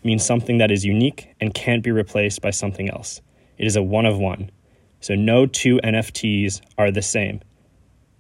means 0.05 0.25
something 0.25 0.59
that 0.59 0.71
is 0.71 0.85
unique 0.85 1.35
and 1.41 1.53
can't 1.53 1.83
be 1.83 1.91
replaced 1.91 2.41
by 2.41 2.51
something 2.51 2.89
else. 2.91 3.21
It 3.59 3.67
is 3.67 3.77
a 3.77 3.83
one 3.83 4.07
of 4.07 4.19
one. 4.19 4.51
So 5.01 5.15
no 5.15 5.47
two 5.47 5.81
NFTs 5.83 6.61
are 6.79 6.91
the 6.91 7.03
same. 7.03 7.41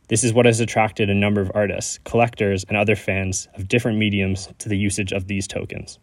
This 0.08 0.24
is 0.24 0.32
what 0.34 0.46
has 0.46 0.60
attracted 0.60 1.08
a 1.08 1.14
number 1.14 1.40
of 1.40 1.52
artists, 1.54 1.98
collectors, 2.04 2.64
and 2.68 2.76
other 2.76 2.96
fans 2.96 3.48
of 3.54 3.68
different 3.68 3.98
mediums 3.98 4.48
to 4.58 4.68
the 4.68 4.76
usage 4.76 5.12
of 5.12 5.28
these 5.28 5.46
tokens. 5.46 5.98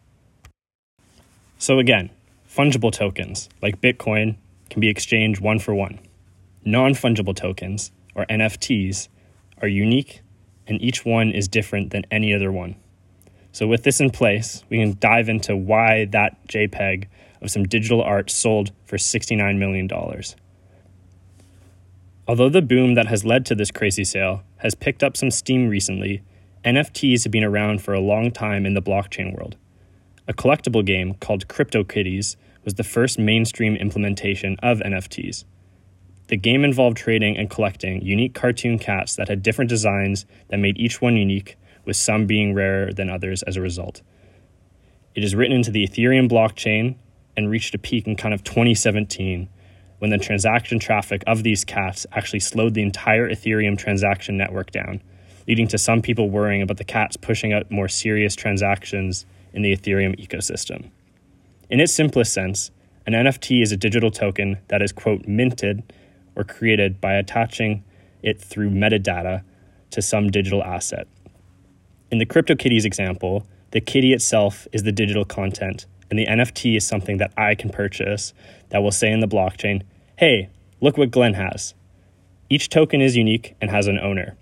So, 1.58 1.78
again, 1.78 2.10
fungible 2.48 2.90
tokens, 2.90 3.48
like 3.62 3.80
Bitcoin, 3.80 4.36
can 4.70 4.80
be 4.80 4.88
exchanged 4.88 5.40
one 5.40 5.60
for 5.60 5.72
one 5.72 6.00
non 6.64 6.94
fungible 6.94 7.34
tokens, 7.34 7.92
or 8.14 8.26
NFTs, 8.26 9.08
are 9.60 9.68
unique 9.68 10.22
and 10.66 10.80
each 10.80 11.04
one 11.04 11.30
is 11.30 11.48
different 11.48 11.90
than 11.90 12.04
any 12.10 12.32
other 12.34 12.52
one. 12.52 12.76
So, 13.52 13.66
with 13.66 13.82
this 13.82 14.00
in 14.00 14.10
place, 14.10 14.64
we 14.70 14.78
can 14.78 14.96
dive 14.98 15.28
into 15.28 15.56
why 15.56 16.06
that 16.06 16.48
JPEG 16.48 17.06
of 17.42 17.50
some 17.50 17.64
digital 17.64 18.02
art 18.02 18.30
sold 18.30 18.72
for 18.84 18.96
$69 18.96 19.58
million. 19.58 19.90
Although 22.26 22.48
the 22.48 22.62
boom 22.62 22.94
that 22.94 23.08
has 23.08 23.24
led 23.24 23.44
to 23.46 23.54
this 23.54 23.70
crazy 23.70 24.04
sale 24.04 24.42
has 24.58 24.74
picked 24.74 25.02
up 25.02 25.16
some 25.16 25.30
steam 25.30 25.68
recently, 25.68 26.22
NFTs 26.64 27.24
have 27.24 27.32
been 27.32 27.44
around 27.44 27.82
for 27.82 27.92
a 27.92 28.00
long 28.00 28.30
time 28.30 28.64
in 28.64 28.74
the 28.74 28.80
blockchain 28.80 29.36
world. 29.36 29.56
A 30.28 30.32
collectible 30.32 30.86
game 30.86 31.14
called 31.14 31.48
CryptoKitties 31.48 32.36
was 32.64 32.74
the 32.74 32.84
first 32.84 33.18
mainstream 33.18 33.74
implementation 33.74 34.56
of 34.62 34.78
NFTs. 34.78 35.44
The 36.32 36.38
game 36.38 36.64
involved 36.64 36.96
trading 36.96 37.36
and 37.36 37.50
collecting 37.50 38.00
unique 38.00 38.32
cartoon 38.32 38.78
cats 38.78 39.16
that 39.16 39.28
had 39.28 39.42
different 39.42 39.68
designs 39.68 40.24
that 40.48 40.56
made 40.56 40.78
each 40.78 40.98
one 41.02 41.14
unique, 41.14 41.58
with 41.84 41.94
some 41.94 42.24
being 42.24 42.54
rarer 42.54 42.90
than 42.90 43.10
others 43.10 43.42
as 43.42 43.58
a 43.58 43.60
result. 43.60 44.00
It 45.14 45.24
is 45.24 45.34
written 45.34 45.54
into 45.54 45.70
the 45.70 45.86
Ethereum 45.86 46.30
blockchain 46.30 46.94
and 47.36 47.50
reached 47.50 47.74
a 47.74 47.78
peak 47.78 48.06
in 48.06 48.16
kind 48.16 48.32
of 48.32 48.42
2017 48.44 49.46
when 49.98 50.10
the 50.10 50.16
transaction 50.16 50.78
traffic 50.78 51.22
of 51.26 51.42
these 51.42 51.66
cats 51.66 52.06
actually 52.12 52.40
slowed 52.40 52.72
the 52.72 52.82
entire 52.82 53.28
Ethereum 53.28 53.76
transaction 53.76 54.38
network 54.38 54.70
down, 54.70 55.02
leading 55.46 55.68
to 55.68 55.76
some 55.76 56.00
people 56.00 56.30
worrying 56.30 56.62
about 56.62 56.78
the 56.78 56.82
cats 56.82 57.14
pushing 57.14 57.52
out 57.52 57.70
more 57.70 57.88
serious 57.88 58.34
transactions 58.34 59.26
in 59.52 59.60
the 59.60 59.76
Ethereum 59.76 60.18
ecosystem. 60.18 60.88
In 61.68 61.78
its 61.78 61.92
simplest 61.92 62.32
sense, 62.32 62.70
an 63.06 63.12
NFT 63.12 63.62
is 63.62 63.70
a 63.70 63.76
digital 63.76 64.10
token 64.10 64.56
that 64.68 64.80
is, 64.80 64.92
quote, 64.92 65.28
minted 65.28 65.82
or 66.36 66.44
created 66.44 67.00
by 67.00 67.14
attaching 67.14 67.84
it 68.22 68.40
through 68.40 68.70
metadata 68.70 69.42
to 69.90 70.02
some 70.02 70.30
digital 70.30 70.62
asset. 70.62 71.06
In 72.10 72.18
the 72.18 72.26
CryptoKitties 72.26 72.84
example, 72.84 73.46
the 73.70 73.80
kitty 73.80 74.12
itself 74.12 74.66
is 74.72 74.82
the 74.82 74.92
digital 74.92 75.24
content, 75.24 75.86
and 76.10 76.18
the 76.18 76.26
NFT 76.26 76.76
is 76.76 76.86
something 76.86 77.16
that 77.18 77.32
I 77.36 77.54
can 77.54 77.70
purchase 77.70 78.34
that 78.68 78.82
will 78.82 78.90
say 78.90 79.10
in 79.10 79.20
the 79.20 79.28
blockchain, 79.28 79.82
hey, 80.18 80.50
look 80.80 80.98
what 80.98 81.10
Glenn 81.10 81.34
has. 81.34 81.74
Each 82.50 82.68
token 82.68 83.00
is 83.00 83.16
unique 83.16 83.56
and 83.60 83.70
has 83.70 83.86
an 83.86 83.98
owner. 83.98 84.36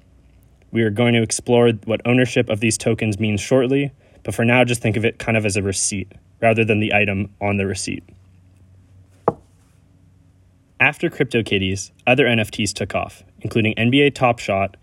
We 0.72 0.82
are 0.82 0.90
going 0.90 1.14
to 1.14 1.22
explore 1.22 1.70
what 1.84 2.00
ownership 2.04 2.48
of 2.48 2.60
these 2.60 2.76
tokens 2.76 3.20
means 3.20 3.40
shortly, 3.40 3.92
but 4.22 4.34
for 4.34 4.44
now, 4.44 4.64
just 4.64 4.82
think 4.82 4.96
of 4.96 5.04
it 5.04 5.18
kind 5.18 5.36
of 5.36 5.46
as 5.46 5.56
a 5.56 5.62
receipt 5.62 6.12
rather 6.40 6.64
than 6.64 6.80
the 6.80 6.92
item 6.92 7.32
on 7.40 7.56
the 7.56 7.66
receipt. 7.66 8.02
After 10.80 11.10
CryptoKitties, 11.10 11.90
other 12.06 12.24
NFTs 12.24 12.72
took 12.72 12.94
off, 12.94 13.22
including 13.42 13.74
NBA 13.74 14.14
Top 14.14 14.38
Shot, 14.38 14.78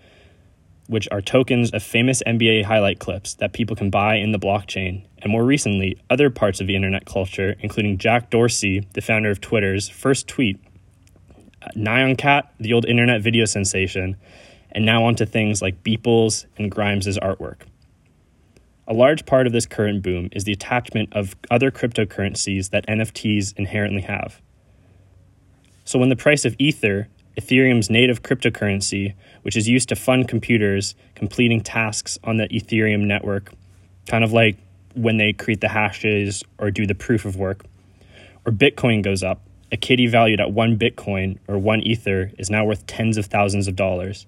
which 0.86 1.08
are 1.12 1.22
tokens 1.22 1.72
of 1.72 1.82
famous 1.82 2.22
NBA 2.28 2.66
highlight 2.66 3.00
clips 3.00 3.34
that 3.36 3.52
people 3.52 3.76
can 3.76 3.90
buy 3.90 4.18
in 4.18 4.32
the 4.32 4.38
blockchain, 4.38 5.04
and 5.24 5.32
more 5.32 5.44
recently, 5.44 6.00
other 6.12 6.30
parts 6.30 6.62
of 6.62 6.68
the 6.68 6.76
internet 6.76 7.08
culture, 7.08 7.56
including 7.62 7.98
Jack 7.98 8.30
Dorsey, 8.30 8.88
the 8.94 9.02
founder 9.02 9.32
of 9.32 9.42
Twitter's 9.42 9.90
first 9.90 10.28
tweet 10.28 10.60
Nyan 11.76 12.16
Cat, 12.16 12.54
the 12.60 12.74
old 12.74 12.86
internet 12.86 13.24
video 13.24 13.46
sensation, 13.46 14.18
and 14.72 14.86
now 14.86 15.04
onto 15.04 15.26
things 15.26 15.64
like 15.64 15.84
Beeple's 15.84 16.46
and 16.58 16.70
Grimes' 16.70 17.18
artwork. 17.18 17.62
A 18.88 18.94
large 18.94 19.26
part 19.26 19.48
of 19.48 19.52
this 19.52 19.66
current 19.66 20.04
boom 20.04 20.30
is 20.32 20.44
the 20.44 20.54
attachment 20.54 21.12
of 21.14 21.36
other 21.50 21.72
cryptocurrencies 21.72 22.70
that 22.70 22.86
NFTs 22.86 23.58
inherently 23.58 24.02
have. 24.04 24.40
So 25.88 25.98
when 25.98 26.10
the 26.10 26.18
price 26.18 26.44
of 26.44 26.54
Ether, 26.60 27.08
Ethereum's 27.40 27.90
native 27.90 28.22
cryptocurrency, 28.22 29.14
which 29.44 29.56
is 29.56 29.70
used 29.70 29.88
to 29.88 29.96
fund 29.96 30.28
computers 30.28 30.96
completing 31.16 31.62
tasks 31.62 32.20
on 32.26 32.36
the 32.36 32.50
Ethereum 32.50 33.06
network, 33.06 33.54
kind 34.06 34.26
of 34.26 34.34
like 34.34 34.58
when 34.96 35.16
they 35.16 35.32
create 35.32 35.62
the 35.62 35.70
hashes 35.70 36.44
or 36.58 36.72
do 36.72 36.86
the 36.86 36.94
proof 36.94 37.24
of 37.24 37.38
work, 37.38 37.64
or 38.46 38.52
Bitcoin 38.52 39.02
goes 39.02 39.24
up, 39.24 39.40
a 39.72 39.78
kitty 39.78 40.08
valued 40.08 40.42
at 40.42 40.52
one 40.52 40.78
Bitcoin 40.78 41.38
or 41.48 41.58
one 41.58 41.80
Ether 41.80 42.34
is 42.38 42.50
now 42.50 42.66
worth 42.66 42.86
tens 42.86 43.16
of 43.16 43.28
thousands 43.28 43.70
of 43.70 43.78
dollars. 43.78 44.26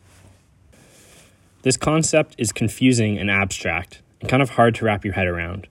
This 1.62 1.76
concept 1.76 2.36
is 2.38 2.54
confusing 2.54 3.18
and 3.18 3.30
abstract 3.30 4.02
and 4.22 4.30
kind 4.30 4.42
of 4.42 4.52
hard 4.52 4.76
to 4.76 4.86
wrap 4.86 5.04
your 5.04 5.16
head 5.16 5.28
around, 5.28 5.68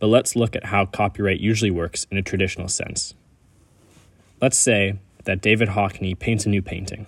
but 0.00 0.08
let's 0.08 0.34
look 0.34 0.56
at 0.56 0.66
how 0.66 0.84
copyright 0.84 1.38
usually 1.38 1.70
works 1.70 2.08
in 2.10 2.16
a 2.18 2.22
traditional 2.22 2.66
sense. 2.66 3.14
Let's 4.40 4.58
say 4.58 4.98
that 5.26 5.40
David 5.40 5.68
Hockney 5.70 6.18
paints 6.18 6.44
a 6.44 6.48
new 6.48 6.60
painting. 6.60 7.06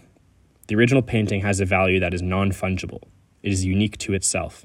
The 0.69 0.77
original 0.77 1.03
painting 1.03 1.41
has 1.41 1.59
a 1.59 1.65
value 1.65 1.99
that 1.99 2.15
is 2.15 2.23
non 2.23 2.53
fungible, 2.53 3.03
it 3.43 3.51
is 3.51 3.65
unique 3.65 3.99
to 3.99 4.15
itself. 4.15 4.65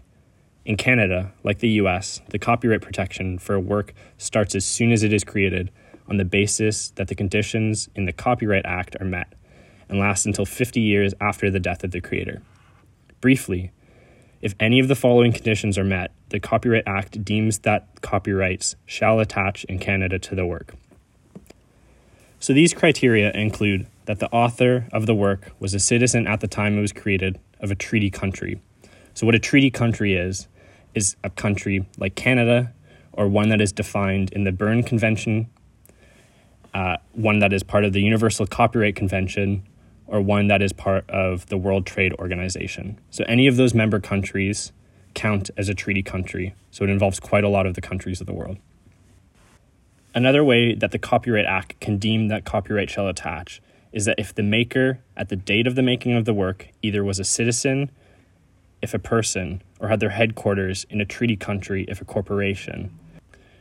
In 0.63 0.77
Canada, 0.77 1.31
like 1.43 1.57
the 1.57 1.69
US, 1.81 2.21
the 2.29 2.39
copyright 2.39 2.81
protection 2.83 3.39
for 3.39 3.55
a 3.55 3.59
work 3.59 3.95
starts 4.19 4.53
as 4.53 4.63
soon 4.63 4.91
as 4.91 5.01
it 5.01 5.11
is 5.11 5.23
created 5.23 5.71
on 6.07 6.17
the 6.17 6.25
basis 6.25 6.91
that 6.91 7.07
the 7.07 7.15
conditions 7.15 7.89
in 7.95 8.05
the 8.05 8.13
Copyright 8.13 8.65
Act 8.65 8.95
are 8.99 9.05
met 9.05 9.33
and 9.89 9.97
lasts 9.97 10.27
until 10.27 10.45
50 10.45 10.79
years 10.81 11.15
after 11.19 11.49
the 11.49 11.59
death 11.59 11.83
of 11.83 11.89
the 11.89 12.01
creator. 12.01 12.43
Briefly, 13.25 13.71
if 14.39 14.53
any 14.59 14.79
of 14.79 14.87
the 14.87 14.93
following 14.93 15.33
conditions 15.33 15.79
are 15.79 15.83
met, 15.83 16.11
the 16.29 16.39
Copyright 16.39 16.83
Act 16.85 17.25
deems 17.25 17.57
that 17.61 17.87
copyrights 18.03 18.75
shall 18.85 19.19
attach 19.19 19.63
in 19.63 19.79
Canada 19.79 20.19
to 20.19 20.35
the 20.35 20.45
work. 20.45 20.75
So 22.39 22.53
these 22.53 22.71
criteria 22.71 23.31
include 23.31 23.87
that 24.05 24.19
the 24.19 24.29
author 24.29 24.87
of 24.93 25.07
the 25.07 25.15
work 25.15 25.53
was 25.59 25.73
a 25.73 25.79
citizen 25.79 26.27
at 26.27 26.41
the 26.41 26.47
time 26.47 26.77
it 26.77 26.81
was 26.81 26.93
created 26.93 27.39
of 27.61 27.71
a 27.71 27.75
treaty 27.75 28.11
country. 28.11 28.61
So, 29.15 29.25
what 29.25 29.33
a 29.33 29.39
treaty 29.39 29.71
country 29.71 30.13
is, 30.13 30.47
is 30.93 31.15
a 31.23 31.31
country 31.31 31.87
like 31.97 32.13
Canada 32.13 32.73
or 33.11 33.27
one 33.27 33.49
that 33.49 33.59
is 33.59 33.71
defined 33.71 34.31
in 34.33 34.43
the 34.43 34.51
Berne 34.51 34.83
Convention, 34.83 35.49
uh, 36.75 36.97
one 37.13 37.39
that 37.39 37.53
is 37.53 37.63
part 37.63 37.85
of 37.85 37.93
the 37.93 38.01
Universal 38.01 38.45
Copyright 38.45 38.95
Convention, 38.95 39.63
or 40.07 40.21
one 40.21 40.47
that 40.47 40.61
is 40.61 40.73
part 40.73 41.09
of 41.09 41.47
the 41.47 41.57
World 41.57 41.85
Trade 41.85 42.13
Organization. 42.13 42.99
So, 43.09 43.23
any 43.27 43.47
of 43.47 43.55
those 43.55 43.73
member 43.73 43.99
countries 43.99 44.71
count 45.13 45.49
as 45.57 45.69
a 45.69 45.73
treaty 45.73 46.03
country, 46.03 46.53
so 46.71 46.83
it 46.83 46.89
involves 46.89 47.19
quite 47.19 47.43
a 47.43 47.49
lot 47.49 47.65
of 47.65 47.73
the 47.73 47.81
countries 47.81 48.21
of 48.21 48.27
the 48.27 48.33
world. 48.33 48.57
Another 50.13 50.43
way 50.43 50.75
that 50.75 50.91
the 50.91 50.99
Copyright 50.99 51.45
Act 51.45 51.79
can 51.79 51.97
deem 51.97 52.27
that 52.29 52.45
copyright 52.45 52.89
shall 52.89 53.07
attach 53.07 53.61
is 53.91 54.05
that 54.05 54.19
if 54.19 54.35
the 54.35 54.43
maker, 54.43 54.99
at 55.17 55.29
the 55.29 55.35
date 55.35 55.67
of 55.67 55.75
the 55.75 55.81
making 55.81 56.13
of 56.13 56.25
the 56.25 56.33
work, 56.33 56.67
either 56.81 57.03
was 57.03 57.19
a 57.19 57.23
citizen, 57.23 57.89
if 58.81 58.93
a 58.93 58.99
person, 58.99 59.61
or 59.79 59.87
had 59.87 59.99
their 59.99 60.09
headquarters 60.09 60.85
in 60.89 61.01
a 61.01 61.05
treaty 61.05 61.35
country, 61.35 61.85
if 61.87 62.01
a 62.01 62.05
corporation. 62.05 62.97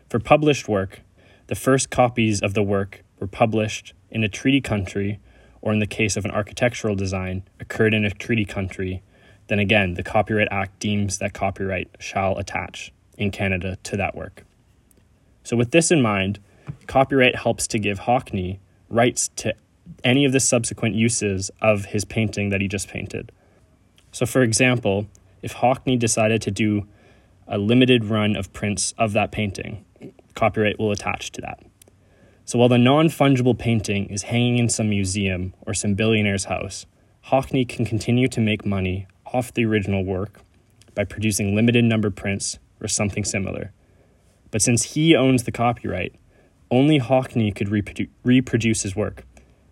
For 0.09 0.19
published 0.19 0.69
work, 0.69 1.01
the 1.47 1.55
first 1.55 1.91
copies 1.91 2.41
of 2.41 2.55
the 2.55 2.63
work 2.63 3.05
were 3.21 3.27
published 3.27 3.95
in 4.11 4.25
a 4.25 4.29
treaty 4.29 4.61
country, 4.61 5.21
or 5.65 5.73
in 5.73 5.79
the 5.79 5.87
case 5.87 6.15
of 6.19 6.27
an 6.27 6.31
architectural 6.31 6.95
design, 6.95 7.43
occurred 7.59 7.95
in 7.95 8.05
a 8.05 8.11
treaty 8.11 8.45
country, 8.45 9.03
then 9.47 9.59
again, 9.59 9.95
the 9.95 10.03
Copyright 10.03 10.49
Act 10.51 10.79
deems 10.79 11.19
that 11.19 11.33
copyright 11.33 11.89
shall 11.99 12.37
attach 12.37 12.93
in 13.17 13.31
Canada 13.31 13.79
to 13.85 13.97
that 13.97 14.15
work. 14.15 14.45
So, 15.43 15.57
with 15.57 15.71
this 15.71 15.91
in 15.91 16.03
mind, 16.03 16.39
copyright 16.87 17.37
helps 17.37 17.67
to 17.69 17.79
give 17.79 18.01
Hockney 18.01 18.59
rights 18.91 19.29
to 19.37 19.55
any 20.05 20.27
of 20.27 20.33
the 20.33 20.41
subsequent 20.41 20.97
uses 20.97 21.51
of 21.63 21.87
his 21.87 22.05
painting 22.05 22.51
that 22.51 22.61
he 22.61 22.69
just 22.69 22.89
painted. 22.89 23.33
So, 24.13 24.27
for 24.27 24.43
example, 24.43 25.07
if 25.41 25.55
Hockney 25.55 25.99
decided 25.99 26.43
to 26.43 26.51
do 26.51 26.87
a 27.49 27.57
limited 27.57 28.05
run 28.05 28.37
of 28.37 28.53
prints 28.53 28.93
of 28.99 29.15
that 29.15 29.33
painting, 29.33 29.83
copyright 30.35 30.79
will 30.79 30.93
attach 30.93 31.33
to 31.33 31.41
that. 31.41 31.65
So, 32.47 32.59
while 32.59 32.69
the 32.69 32.79
non 32.79 33.09
fungible 33.09 33.59
painting 33.59 34.07
is 34.07 34.25
hanging 34.25 34.59
in 34.59 34.69
some 34.69 34.91
museum 34.91 35.55
or 35.67 35.73
some 35.73 35.95
billionaire's 35.95 36.45
house, 36.45 36.85
Hockney 37.29 37.67
can 37.67 37.87
continue 37.87 38.29
to 38.29 38.41
make 38.41 38.67
money 38.67 39.07
off 39.33 39.53
the 39.53 39.65
original 39.65 40.05
work 40.05 40.41
by 40.95 41.05
producing 41.05 41.55
limited 41.55 41.85
number 41.85 42.11
prints 42.11 42.59
or 42.81 42.89
something 42.89 43.25
similar. 43.25 43.73
But 44.51 44.61
since 44.61 44.95
he 44.95 45.17
owns 45.17 45.45
the 45.45 45.53
copyright, 45.53 46.15
only 46.71 47.01
Hockney 47.01 47.55
could 47.55 47.69
reprodu- 47.69 48.11
reproduce 48.23 48.83
his 48.83 48.95
work. 48.95 49.25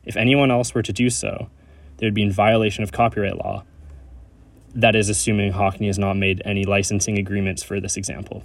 If 0.05 0.17
anyone 0.17 0.51
else 0.51 0.75
were 0.75 0.83
to 0.83 0.93
do 0.93 1.11
so, 1.11 1.49
they 1.99 2.07
would 2.07 2.15
be 2.15 2.23
in 2.23 2.33
violation 2.33 2.83
of 2.83 2.91
copyright 2.91 3.37
law. 3.37 3.65
That 4.75 4.97
is, 4.97 5.11
assuming 5.11 5.53
Hockney 5.53 5.87
has 5.89 5.99
not 5.99 6.17
made 6.17 6.41
any 6.45 6.65
licensing 6.65 7.19
agreements 7.19 7.63
for 7.63 7.81
this 7.81 7.99
example. 7.99 8.45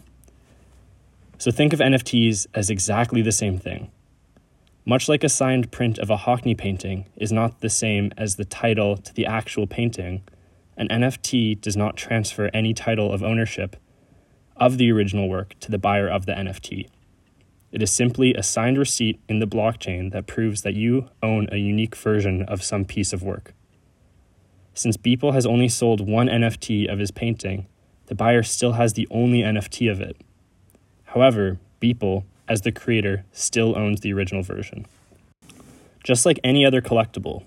So 1.38 1.50
think 1.50 1.72
of 1.72 1.80
NFTs 1.80 2.48
as 2.54 2.70
exactly 2.70 3.22
the 3.22 3.32
same 3.32 3.58
thing. 3.58 3.90
Much 4.88 5.10
like 5.10 5.22
a 5.22 5.28
signed 5.28 5.70
print 5.70 6.00
of 6.00 6.10
a 6.10 6.16
Hockney 6.16 6.58
painting 6.58 7.08
is 7.18 7.30
not 7.30 7.60
the 7.60 7.70
same 7.70 8.10
as 8.16 8.38
the 8.38 8.46
title 8.46 8.96
to 8.96 9.14
the 9.14 9.26
actual 9.26 9.68
painting, 9.68 10.22
an 10.78 10.88
NFT 10.88 11.60
does 11.60 11.76
not 11.76 11.98
transfer 11.98 12.50
any 12.54 12.74
title 12.74 13.12
of 13.12 13.22
ownership 13.22 13.76
of 14.56 14.78
the 14.78 14.90
original 14.90 15.28
work 15.28 15.60
to 15.60 15.70
the 15.70 15.78
buyer 15.78 16.08
of 16.08 16.26
the 16.26 16.32
NFT. 16.32 16.88
It 17.74 17.82
is 17.82 17.92
simply 17.92 18.34
a 18.34 18.42
signed 18.42 18.78
receipt 18.78 19.20
in 19.28 19.40
the 19.40 19.46
blockchain 19.46 20.14
that 20.14 20.26
proves 20.26 20.62
that 20.62 20.76
you 20.76 21.10
own 21.22 21.50
a 21.52 21.58
unique 21.58 21.98
version 21.98 22.44
of 22.44 22.64
some 22.64 22.86
piece 22.86 23.12
of 23.12 23.22
work. 23.22 23.54
Since 24.74 24.96
Beeple 24.96 25.34
has 25.34 25.46
only 25.46 25.68
sold 25.68 26.08
one 26.08 26.30
NFT 26.30 26.90
of 26.90 27.00
his 27.00 27.12
painting, 27.12 27.68
the 28.06 28.16
buyer 28.16 28.42
still 28.42 28.72
has 28.74 28.94
the 28.94 29.10
only 29.12 29.42
NFT 29.42 29.92
of 29.92 30.00
it. 30.00 30.16
However, 31.04 31.60
Beeple, 31.82 32.24
as 32.48 32.62
the 32.62 32.72
creator, 32.72 33.26
still 33.32 33.78
owns 33.78 34.02
the 34.02 34.14
original 34.14 34.44
version. 34.44 34.86
Just 36.04 36.26
like 36.26 36.40
any 36.44 36.66
other 36.66 36.82
collectible, 36.82 37.44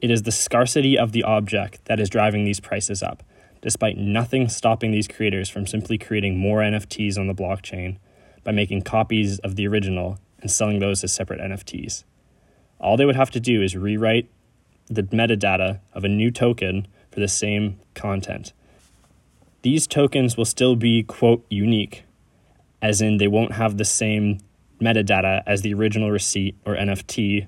it 0.00 0.10
is 0.10 0.22
the 0.22 0.32
scarcity 0.32 0.98
of 0.98 1.12
the 1.12 1.22
object 1.22 1.84
that 1.86 2.00
is 2.00 2.08
driving 2.08 2.44
these 2.44 2.60
prices 2.60 3.02
up, 3.02 3.22
despite 3.62 3.96
nothing 3.96 4.48
stopping 4.48 4.90
these 4.90 5.08
creators 5.08 5.48
from 5.48 5.66
simply 5.66 5.98
creating 5.98 6.38
more 6.38 6.60
NFTs 6.60 7.18
on 7.18 7.26
the 7.26 7.34
blockchain 7.34 7.98
by 8.44 8.52
making 8.52 8.82
copies 8.82 9.38
of 9.40 9.56
the 9.56 9.66
original 9.66 10.18
and 10.40 10.50
selling 10.50 10.78
those 10.78 11.02
as 11.02 11.12
separate 11.12 11.40
NFTs. 11.40 12.04
All 12.78 12.96
they 12.96 13.04
would 13.04 13.16
have 13.16 13.30
to 13.32 13.40
do 13.40 13.62
is 13.62 13.76
rewrite 13.76 14.28
the 14.86 15.02
metadata 15.02 15.80
of 15.92 16.04
a 16.04 16.08
new 16.08 16.30
token 16.30 16.86
for 17.10 17.20
the 17.20 17.28
same 17.28 17.80
content. 17.94 18.52
These 19.62 19.86
tokens 19.86 20.36
will 20.36 20.44
still 20.44 20.76
be, 20.76 21.02
quote, 21.02 21.44
unique, 21.48 22.04
as 22.86 23.00
in 23.00 23.16
they 23.18 23.28
won't 23.28 23.52
have 23.52 23.76
the 23.76 23.84
same 23.84 24.38
metadata 24.80 25.42
as 25.46 25.62
the 25.62 25.74
original 25.74 26.10
receipt 26.10 26.54
or 26.64 26.74
NFT 26.74 27.46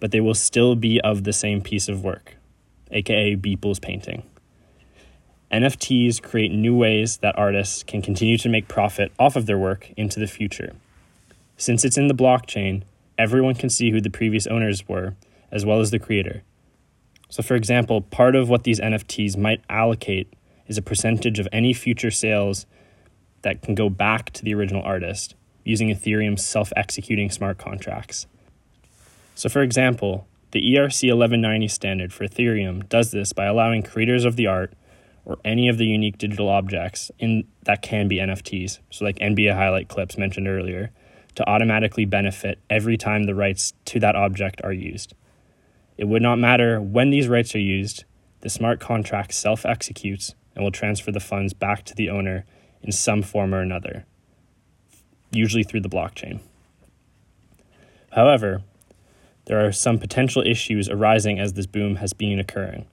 but 0.00 0.10
they 0.10 0.20
will 0.20 0.34
still 0.34 0.74
be 0.74 1.00
of 1.00 1.24
the 1.24 1.32
same 1.32 1.60
piece 1.60 1.88
of 1.88 2.04
work, 2.04 2.36
aka 2.90 3.36
Beeple's 3.36 3.78
painting. 3.78 4.22
NFTs 5.50 6.20
create 6.20 6.52
new 6.52 6.76
ways 6.76 7.18
that 7.18 7.38
artists 7.38 7.82
can 7.82 8.02
continue 8.02 8.36
to 8.38 8.48
make 8.48 8.68
profit 8.68 9.12
off 9.18 9.36
of 9.36 9.46
their 9.46 9.58
work 9.58 9.90
into 9.96 10.18
the 10.18 10.26
future. 10.26 10.74
Since 11.56 11.84
it's 11.84 11.96
in 11.96 12.08
the 12.08 12.14
blockchain, 12.14 12.82
everyone 13.16 13.54
can 13.54 13.70
see 13.70 13.90
who 13.90 14.00
the 14.00 14.10
previous 14.10 14.46
owners 14.46 14.88
were, 14.88 15.14
as 15.50 15.64
well 15.64 15.80
as 15.80 15.90
the 15.90 15.98
creator. 15.98 16.42
So, 17.28 17.42
for 17.42 17.54
example, 17.54 18.00
part 18.02 18.36
of 18.36 18.48
what 18.48 18.64
these 18.64 18.80
NFTs 18.80 19.36
might 19.36 19.62
allocate 19.70 20.32
is 20.66 20.76
a 20.76 20.82
percentage 20.82 21.38
of 21.38 21.48
any 21.52 21.72
future 21.72 22.10
sales 22.10 22.66
that 23.46 23.62
can 23.62 23.76
go 23.76 23.88
back 23.88 24.32
to 24.32 24.42
the 24.42 24.52
original 24.52 24.82
artist 24.82 25.36
using 25.62 25.88
Ethereum's 25.88 26.44
self 26.44 26.72
executing 26.74 27.30
smart 27.30 27.58
contracts. 27.58 28.26
So, 29.36 29.48
for 29.48 29.62
example, 29.62 30.26
the 30.50 30.58
ERC 30.58 31.14
1190 31.14 31.68
standard 31.68 32.12
for 32.12 32.26
Ethereum 32.26 32.88
does 32.88 33.12
this 33.12 33.32
by 33.32 33.44
allowing 33.44 33.84
creators 33.84 34.24
of 34.24 34.34
the 34.34 34.48
art 34.48 34.72
or 35.24 35.38
any 35.44 35.68
of 35.68 35.78
the 35.78 35.86
unique 35.86 36.18
digital 36.18 36.48
objects 36.48 37.12
in 37.20 37.44
that 37.62 37.82
can 37.82 38.08
be 38.08 38.16
NFTs, 38.16 38.80
so 38.90 39.04
like 39.04 39.16
NBA 39.20 39.54
highlight 39.54 39.86
clips 39.86 40.18
mentioned 40.18 40.48
earlier, 40.48 40.90
to 41.36 41.48
automatically 41.48 42.04
benefit 42.04 42.58
every 42.68 42.96
time 42.96 43.24
the 43.24 43.34
rights 43.34 43.74
to 43.84 44.00
that 44.00 44.16
object 44.16 44.60
are 44.64 44.72
used. 44.72 45.14
It 45.96 46.08
would 46.08 46.22
not 46.22 46.40
matter 46.40 46.80
when 46.80 47.10
these 47.10 47.28
rights 47.28 47.54
are 47.54 47.60
used, 47.60 48.02
the 48.40 48.50
smart 48.50 48.80
contract 48.80 49.34
self 49.34 49.64
executes 49.64 50.34
and 50.56 50.64
will 50.64 50.72
transfer 50.72 51.12
the 51.12 51.20
funds 51.20 51.52
back 51.52 51.84
to 51.84 51.94
the 51.94 52.10
owner 52.10 52.44
in 52.86 52.92
some 52.92 53.22
form 53.22 53.52
or 53.52 53.60
another, 53.60 54.06
usually 55.30 55.64
through 55.64 55.80
the 55.80 55.88
blockchain. 55.88 56.40
However, 58.12 58.62
there 59.46 59.64
are 59.64 59.72
some 59.72 59.98
potential 59.98 60.42
issues 60.42 60.88
arising 60.88 61.38
as 61.38 61.52
this 61.52 61.66
boom 61.66 61.96
has 61.96 62.12
been 62.12 62.40
occurring. 62.40 62.86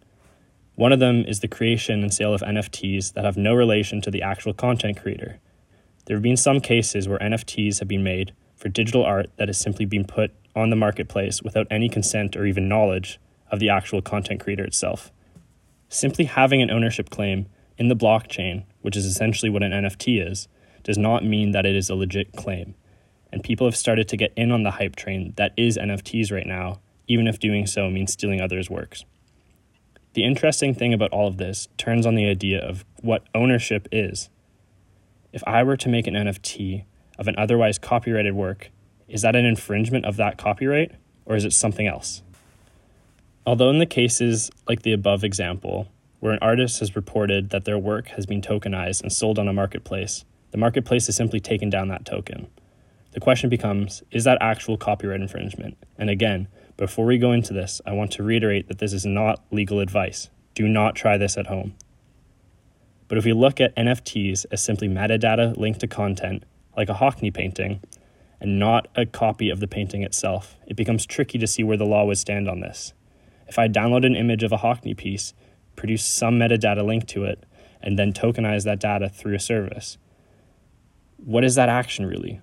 One 0.75 0.91
of 0.91 0.99
them 0.99 1.23
is 1.23 1.39
the 1.39 1.47
creation 1.47 2.01
and 2.01 2.13
sale 2.13 2.33
of 2.33 2.41
NFTs 2.41 3.13
that 3.13 3.23
have 3.23 3.37
no 3.37 3.53
relation 3.53 4.01
to 4.01 4.11
the 4.11 4.23
actual 4.23 4.53
content 4.53 4.99
creator. 4.99 5.39
There 6.05 6.17
have 6.17 6.23
been 6.23 6.35
some 6.35 6.59
cases 6.59 7.07
where 7.07 7.19
NFTs 7.19 7.79
have 7.79 7.87
been 7.87 8.03
made 8.03 8.33
for 8.55 8.69
digital 8.69 9.05
art 9.05 9.29
that 9.37 9.47
has 9.47 9.59
simply 9.59 9.85
been 9.85 10.05
put 10.05 10.31
on 10.55 10.69
the 10.69 10.75
marketplace 10.75 11.41
without 11.41 11.67
any 11.69 11.89
consent 11.89 12.35
or 12.35 12.45
even 12.45 12.67
knowledge 12.67 13.19
of 13.51 13.59
the 13.59 13.69
actual 13.69 14.01
content 14.01 14.39
creator 14.39 14.63
itself. 14.63 15.11
Simply 15.89 16.25
having 16.25 16.61
an 16.61 16.71
ownership 16.71 17.09
claim 17.09 17.45
in 17.77 17.87
the 17.87 17.95
blockchain, 17.95 18.63
which 18.83 18.95
is 18.95 19.05
essentially 19.05 19.49
what 19.49 19.63
an 19.63 19.71
NFT 19.71 20.25
is, 20.25 20.47
does 20.83 20.97
not 20.97 21.25
mean 21.25 21.51
that 21.51 21.65
it 21.65 21.75
is 21.75 21.89
a 21.89 21.95
legit 21.95 22.33
claim 22.33 22.75
and 23.33 23.43
people 23.43 23.65
have 23.65 23.75
started 23.75 24.07
to 24.07 24.15
get 24.15 24.31
in 24.37 24.51
on 24.51 24.61
the 24.61 24.69
hype 24.69 24.95
train 24.95 25.33
that 25.37 25.53
is 25.57 25.75
NFTs 25.75 26.31
right 26.31 26.45
now, 26.45 26.79
even 27.07 27.27
if 27.27 27.39
doing 27.39 27.65
so 27.65 27.89
means 27.89 28.13
stealing 28.13 28.39
others' 28.39 28.69
works. 28.69 29.05
The 30.13 30.23
interesting 30.23 30.75
thing 30.75 30.93
about 30.93 31.11
all 31.11 31.27
of 31.27 31.37
this 31.37 31.67
turns 31.75 32.05
on 32.05 32.13
the 32.13 32.29
idea 32.29 32.59
of 32.59 32.85
what 33.01 33.25
ownership 33.33 33.87
is. 33.91 34.29
If 35.31 35.41
I 35.47 35.63
were 35.63 35.77
to 35.77 35.89
make 35.89 36.05
an 36.05 36.13
NFT 36.13 36.85
of 37.17 37.27
an 37.27 37.33
otherwise 37.35 37.79
copyrighted 37.79 38.35
work, 38.35 38.69
is 39.07 39.23
that 39.23 39.35
an 39.35 39.45
infringement 39.45 40.05
of 40.05 40.17
that 40.17 40.37
copyright, 40.37 40.91
or 41.25 41.35
is 41.35 41.43
it 41.43 41.53
something 41.53 41.87
else? 41.87 42.21
Although, 43.47 43.71
in 43.71 43.79
the 43.79 43.87
cases 43.87 44.51
like 44.67 44.83
the 44.83 44.93
above 44.93 45.23
example, 45.23 45.87
where 46.23 46.31
an 46.31 46.39
artist 46.41 46.79
has 46.79 46.95
reported 46.95 47.49
that 47.49 47.65
their 47.65 47.77
work 47.77 48.07
has 48.07 48.25
been 48.25 48.41
tokenized 48.41 49.01
and 49.01 49.11
sold 49.11 49.37
on 49.37 49.49
a 49.49 49.51
marketplace, 49.51 50.23
the 50.51 50.57
marketplace 50.57 51.07
has 51.07 51.17
simply 51.17 51.41
taken 51.41 51.69
down 51.69 51.89
that 51.89 52.05
token. 52.05 52.47
The 53.11 53.19
question 53.19 53.49
becomes 53.49 54.03
is 54.09 54.23
that 54.23 54.37
actual 54.39 54.77
copyright 54.77 55.19
infringement? 55.19 55.75
And 55.97 56.09
again, 56.09 56.47
before 56.77 57.05
we 57.05 57.17
go 57.17 57.33
into 57.33 57.51
this, 57.51 57.81
I 57.85 57.91
want 57.91 58.13
to 58.13 58.23
reiterate 58.23 58.69
that 58.69 58.77
this 58.77 58.93
is 58.93 59.05
not 59.05 59.43
legal 59.51 59.81
advice. 59.81 60.29
Do 60.53 60.65
not 60.65 60.95
try 60.95 61.17
this 61.17 61.35
at 61.35 61.47
home. 61.47 61.75
But 63.09 63.17
if 63.17 63.25
we 63.25 63.33
look 63.33 63.59
at 63.59 63.75
NFTs 63.75 64.45
as 64.49 64.63
simply 64.63 64.87
metadata 64.87 65.57
linked 65.57 65.81
to 65.81 65.87
content, 65.87 66.45
like 66.77 66.87
a 66.87 66.93
Hockney 66.93 67.33
painting, 67.33 67.81
and 68.39 68.57
not 68.57 68.87
a 68.95 69.05
copy 69.05 69.49
of 69.49 69.59
the 69.59 69.67
painting 69.67 70.03
itself, 70.03 70.55
it 70.67 70.77
becomes 70.77 71.05
tricky 71.05 71.37
to 71.39 71.47
see 71.47 71.63
where 71.63 71.75
the 71.75 71.85
law 71.85 72.05
would 72.05 72.17
stand 72.17 72.47
on 72.47 72.61
this. 72.61 72.93
If 73.45 73.59
I 73.59 73.67
download 73.67 74.05
an 74.05 74.15
image 74.15 74.43
of 74.43 74.53
a 74.53 74.59
Hockney 74.59 74.95
piece, 74.95 75.33
produce 75.75 76.05
some 76.05 76.39
metadata 76.39 76.85
linked 76.85 77.07
to 77.09 77.25
it, 77.25 77.43
and 77.81 77.99
then 77.99 78.13
tokenize 78.13 78.63
that 78.63 78.79
data 78.79 79.09
through 79.09 79.35
a 79.35 79.39
service, 79.39 79.97
what 81.17 81.43
is 81.43 81.55
that 81.55 81.69
action 81.69 82.05
really? 82.05 82.41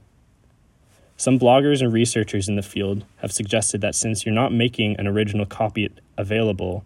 Some 1.17 1.39
bloggers 1.39 1.83
and 1.83 1.93
researchers 1.93 2.49
in 2.49 2.57
the 2.57 2.63
field 2.63 3.05
have 3.19 3.31
suggested 3.31 3.83
that 3.83 3.95
since 3.95 4.25
you're 4.25 4.35
not 4.35 4.55
making 4.55 4.97
an 4.99 5.07
original 5.07 5.45
copy 5.45 5.91
available, 6.17 6.85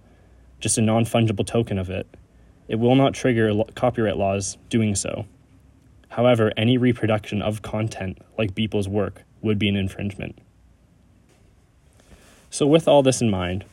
just 0.59 0.77
a 0.77 0.83
non 0.83 1.05
fungible 1.05 1.47
token 1.47 1.79
of 1.79 1.91
it, 1.91 2.07
It 2.67 2.77
will 2.77 2.95
not 2.95 3.15
trigger 3.15 3.53
copyright 3.75 4.17
laws 4.17 4.57
doing 4.71 4.95
so. 4.95 5.27
However, 6.09 6.53
any 6.57 6.79
reproduction 6.79 7.43
of 7.43 7.63
content 7.63 8.19
like 8.39 8.55
Beeple's 8.55 8.89
work 8.89 9.23
would 9.43 9.59
be 9.59 9.69
an 9.69 9.77
infringement. 9.77 10.39
So, 12.51 12.67
with 12.67 12.89
all 12.89 13.03
this 13.03 13.21
in 13.21 13.31
mind, 13.31 13.65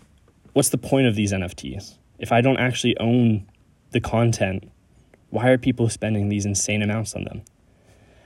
what's 0.53 0.69
the 0.69 0.77
point 0.77 1.07
of 1.07 1.15
these 1.15 1.31
NFTs? 1.31 1.97
If 2.21 2.31
I 2.31 2.39
don't 2.41 2.59
actually 2.59 2.95
own 2.99 3.47
the 3.89 3.99
content, 3.99 4.71
why 5.31 5.49
are 5.49 5.57
people 5.57 5.89
spending 5.89 6.29
these 6.29 6.45
insane 6.45 6.83
amounts 6.83 7.15
on 7.15 7.23
them? 7.23 7.41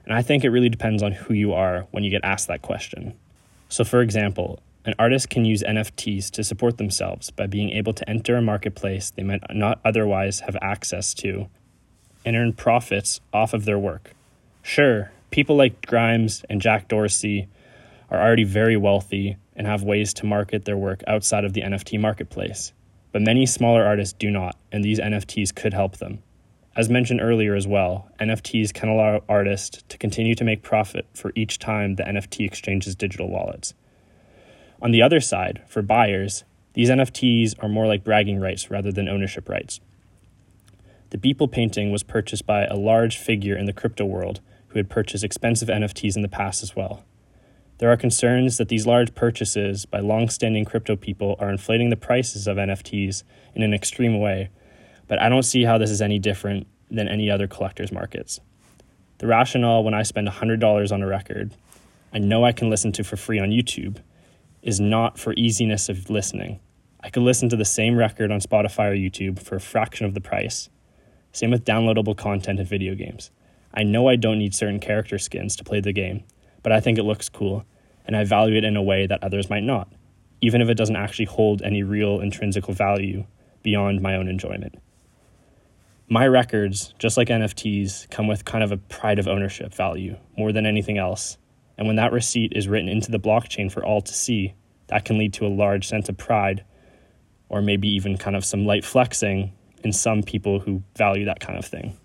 And 0.04 0.14
I 0.14 0.22
think 0.22 0.44
it 0.44 0.50
really 0.50 0.68
depends 0.68 1.02
on 1.02 1.14
who 1.14 1.34
you 1.34 1.54
are 1.54 1.88
when 1.92 2.04
you 2.04 2.12
get 2.12 2.26
asked 2.26 2.50
that 2.50 2.62
question. 2.62 3.14
So, 3.70 3.86
for 3.86 4.02
example, 4.02 4.60
an 4.84 4.96
artist 5.00 5.30
can 5.30 5.46
use 5.46 5.64
NFTs 5.64 6.30
to 6.32 6.44
support 6.44 6.78
themselves 6.78 7.32
by 7.32 7.48
being 7.48 7.72
able 7.72 7.94
to 7.94 8.08
enter 8.08 8.36
a 8.36 8.42
marketplace 8.42 9.12
they 9.12 9.24
might 9.24 9.42
not 9.56 9.80
otherwise 9.86 10.42
have 10.42 10.58
access 10.62 11.14
to 11.16 11.48
and 12.26 12.36
earn 12.36 12.52
profits 12.52 13.22
off 13.34 13.54
of 13.54 13.64
their 13.64 13.80
work. 13.80 14.12
Sure, 14.62 15.12
people 15.32 15.56
like 15.56 15.88
Grimes 15.88 16.44
and 16.50 16.62
Jack 16.62 16.90
Dorsey 16.90 17.48
are 18.12 18.22
already 18.22 18.44
very 18.44 18.76
wealthy 18.76 19.38
and 19.56 19.66
have 19.66 19.84
ways 19.84 20.14
to 20.16 20.26
market 20.26 20.66
their 20.66 20.78
work 20.78 21.02
outside 21.08 21.46
of 21.46 21.54
the 21.54 21.62
NFT 21.62 21.98
marketplace, 21.98 22.74
but 23.16 23.22
many 23.22 23.46
smaller 23.46 23.86
artists 23.86 24.14
do 24.20 24.30
not, 24.30 24.58
and 24.74 24.84
these 24.84 25.00
NFTs 25.00 25.56
could 25.56 25.74
help 25.74 26.00
them. 26.00 26.22
As 26.76 26.90
mentioned 26.90 27.22
earlier 27.22 27.56
as 27.56 27.66
well, 27.66 28.10
NFTs 28.20 28.74
can 28.74 28.90
allow 28.90 29.24
artists 29.30 29.82
to 29.88 29.98
continue 29.98 30.36
to 30.36 30.44
make 30.44 30.64
profit 30.64 31.08
for 31.14 31.32
each 31.34 31.58
time 31.58 31.96
the 31.96 32.04
NFT 32.04 32.46
exchanges 32.46 32.94
digital 32.94 33.30
wallets. 33.30 33.74
On 34.82 34.92
the 34.92 35.02
other 35.02 35.22
side, 35.22 35.64
for 35.66 35.82
buyers, 35.82 36.44
these 36.74 36.90
NFTs 36.90 37.56
are 37.64 37.70
more 37.70 37.88
like 37.88 38.04
bragging 38.04 38.42
rights 38.42 38.70
rather 38.70 38.92
than 38.92 39.08
ownership 39.08 39.48
rights. 39.48 39.80
The 41.12 41.18
Beeple 41.18 41.50
painting 41.50 41.94
was 41.94 42.04
purchased 42.04 42.46
by 42.46 42.66
a 42.66 42.76
large 42.76 43.18
figure 43.18 43.56
in 43.56 43.66
the 43.66 43.72
crypto 43.72 44.04
world 44.04 44.42
who 44.68 44.80
had 44.80 44.90
purchased 44.90 45.24
expensive 45.24 45.70
NFTs 45.70 46.18
in 46.18 46.22
the 46.22 46.28
past 46.28 46.64
as 46.64 46.76
well. 46.76 47.06
There 47.78 47.92
are 47.92 47.98
concerns 47.98 48.58
that 48.58 48.70
these 48.70 48.88
large 48.88 49.14
purchases 49.16 49.86
by 49.86 50.00
long 50.00 50.30
standing 50.30 50.66
crypto 50.66 50.96
people 50.96 51.36
are 51.40 51.50
inflating 51.50 51.90
the 51.90 51.98
prices 51.98 52.48
of 52.48 52.58
NFTs 52.58 53.24
in 53.54 53.64
an 53.64 53.74
extreme 53.74 54.20
way 54.20 54.50
but 55.08 55.22
I 55.22 55.30
don't 55.30 55.44
see 55.44 55.64
how 55.64 55.78
this 55.78 55.92
is 55.92 56.02
any 56.02 56.20
different 56.20 56.68
than 56.90 57.08
any 57.08 57.30
other 57.30 57.48
collector's 57.48 57.92
markets. 57.92 58.40
The 59.20 59.28
rationale 59.28 59.84
when 59.84 59.94
I 59.94 60.04
spend 60.04 60.28
$100 60.28 60.92
on 60.92 61.02
a 61.02 61.08
record, 61.08 61.54
I 62.14 62.20
know 62.20 62.46
I 62.46 62.52
can 62.52 62.70
listen 62.70 62.92
to 62.94 63.04
for 63.04 63.18
free 63.18 63.40
on 63.40 63.50
YouTube, 63.50 63.98
is 64.62 64.80
not 64.80 65.20
for 65.20 65.34
easiness 65.38 65.90
of 65.90 66.10
listening. 66.10 66.60
I 67.02 67.10
could 67.10 67.24
listen 67.24 67.50
to 67.50 67.56
the 67.56 67.66
same 67.66 67.96
record 67.96 68.32
on 68.32 68.40
Spotify 68.40 68.92
or 68.92 68.96
YouTube 68.96 69.40
for 69.40 69.56
a 69.56 69.62
fraction 69.62 70.06
of 70.06 70.16
the 70.16 70.22
price. 70.22 70.70
Same 71.32 71.52
with 71.52 71.66
downloadable 71.66 72.18
content 72.18 72.60
in 72.60 72.66
video 72.66 72.96
games. 72.96 73.30
I 73.74 73.84
know 73.84 74.08
I 74.08 74.16
don't 74.16 74.40
need 74.40 74.56
certain 74.56 74.80
character 74.80 75.18
skins 75.18 75.56
to 75.58 75.64
play 75.64 75.82
the 75.82 75.92
game, 75.92 76.24
but 76.66 76.74
I 76.74 76.80
think 76.82 76.98
it 76.98 77.04
looks 77.04 77.30
cool, 77.30 77.64
and 78.06 78.18
I 78.18 78.24
value 78.24 78.58
it 78.58 78.64
in 78.64 78.76
a 78.76 78.82
way 78.82 79.06
that 79.06 79.24
others 79.24 79.50
might 79.50 79.64
not, 79.64 79.88
even 80.42 80.62
if 80.62 80.70
it 80.70 80.76
doesn't 80.76 80.96
actually 80.96 81.26
hold 81.26 81.62
any 81.62 81.84
real 81.84 82.20
intrinsic 82.20 82.66
value 82.66 83.26
beyond 83.62 84.02
my 84.02 84.16
own 84.16 84.28
enjoyment 84.28 84.76
my 86.08 86.28
records, 86.28 86.94
just 87.00 87.18
like 87.18 87.30
NFTs, 87.30 88.10
come 88.10 88.28
with 88.28 88.46
kind 88.46 88.64
of 88.64 88.72
a 88.72 88.78
pride 88.78 89.20
of 89.20 89.28
ownership 89.28 89.74
value 89.74 90.16
more 90.38 90.52
than 90.52 90.66
anything 90.66 90.98
else. 90.98 91.38
And 91.78 91.88
when 91.88 91.96
that 91.96 92.14
receipt 92.14 92.54
is 92.56 92.68
written 92.68 92.90
into 92.90 93.12
the 93.12 93.20
blockchain 93.20 93.72
for 93.72 93.84
all 93.84 94.02
to 94.02 94.14
see, 94.14 94.54
that 94.88 95.04
can 95.04 95.18
lead 95.18 95.34
to 95.34 95.48
a 95.48 95.50
large 95.50 95.88
sense 95.88 96.08
of 96.08 96.18
pride 96.18 96.64
or 97.50 97.62
maybe 97.62 97.88
even 97.88 98.18
kind 98.18 98.36
of 98.36 98.46
some 98.46 98.66
light 98.66 98.86
flexing 98.86 99.52
in 99.84 99.92
some 99.92 100.24
people 100.24 100.60
who 100.60 100.84
value 100.96 101.26
that 101.26 101.40
kind 101.40 101.58
of 101.58 101.66
thing. 101.66 101.98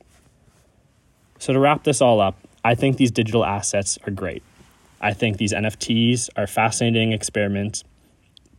So, 1.38 1.52
to 1.52 1.58
wrap 1.58 1.84
this 1.84 2.02
all 2.02 2.20
up, 2.20 2.36
I 2.64 2.74
think 2.74 2.96
these 2.96 3.10
digital 3.10 3.44
assets 3.44 3.98
are 4.06 4.10
great. 4.10 4.42
I 5.00 5.14
think 5.14 5.38
these 5.38 5.54
NFTs 5.54 6.28
are 6.36 6.46
fascinating 6.46 7.12
experiments 7.12 7.84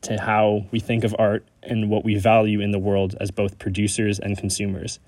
to 0.01 0.19
how 0.19 0.65
we 0.71 0.80
think 0.80 1.04
of 1.04 1.15
art 1.19 1.47
and 1.62 1.89
what 1.89 2.04
we 2.04 2.15
value 2.15 2.62
in 2.62 2.71
the 2.71 2.80
world 2.80 3.15
as 3.19 3.30
both 3.30 3.60
producers 3.60 4.17
and 4.17 4.36
consumers. 4.36 4.99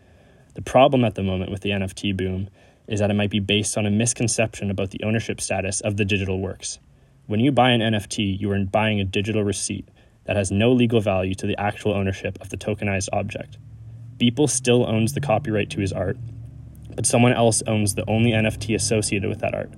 The 0.54 0.62
problem 0.62 1.04
at 1.04 1.15
the 1.15 1.24
moment 1.24 1.50
with 1.50 1.62
the 1.62 1.72
NFT 1.72 2.15
boom 2.15 2.50
is 2.88 3.00
that 3.00 3.10
it 3.10 3.15
might 3.15 3.32
be 3.32 3.39
based 3.39 3.78
on 3.78 3.88
a 3.88 3.91
misconception 3.91 4.69
about 4.69 4.91
the 4.91 5.02
ownership 5.04 5.41
status 5.41 5.82
of 5.82 5.98
the 5.98 6.06
digital 6.06 6.39
works. 6.39 6.78
When 7.26 7.39
you 7.39 7.52
buy 7.52 7.72
an 7.72 7.82
NFT, 7.82 8.39
you 8.39 8.52
are 8.52 8.63
buying 8.65 9.00
a 9.00 9.06
digital 9.06 9.43
receipt 9.43 9.89
that 10.26 10.36
has 10.36 10.52
no 10.52 10.72
legal 10.72 11.02
value 11.02 11.34
to 11.36 11.48
the 11.48 11.60
actual 11.60 11.93
ownership 11.93 12.38
of 12.41 12.50
the 12.50 12.58
tokenized 12.58 13.10
object. 13.12 13.58
Beeple 14.17 14.50
still 14.50 14.88
owns 14.88 15.13
the 15.13 15.22
copyright 15.22 15.72
to 15.72 15.80
his 15.80 15.91
art, 15.91 16.17
but 16.96 17.08
someone 17.08 17.34
else 17.34 17.63
owns 17.65 17.96
the 17.96 18.08
only 18.08 18.32
NFT 18.32 18.76
associated 18.76 19.28
with 19.28 19.39
that 19.39 19.56
art. 19.56 19.72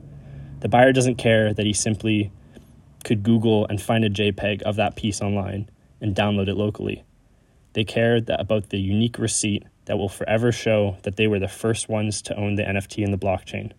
The 0.62 0.70
buyer 0.70 0.92
doesn't 0.92 1.16
care 1.16 1.54
that 1.54 1.66
he 1.66 1.74
simply 1.74 2.32
could 3.04 3.24
Google 3.24 3.68
and 3.68 3.82
find 3.82 4.04
a 4.04 4.10
JPEG 4.10 4.64
of 4.64 4.78
that 4.78 4.96
piece 4.96 5.22
online 5.22 5.70
and 6.02 6.16
download 6.16 6.48
it 6.48 6.56
locally. 6.56 7.04
They 7.74 7.84
care 7.84 8.22
about 8.30 8.70
the 8.70 8.80
unique 8.80 9.20
receipt 9.20 9.64
that 9.86 9.98
will 9.98 10.10
forever 10.10 10.52
show 10.52 10.98
that 11.04 11.16
they 11.18 11.28
were 11.28 11.40
the 11.40 11.48
first 11.48 11.90
ones 11.90 12.22
to 12.24 12.36
own 12.36 12.56
the 12.56 12.64
NFT 12.64 13.04
in 13.04 13.12
the 13.12 13.18
blockchain. 13.18 13.74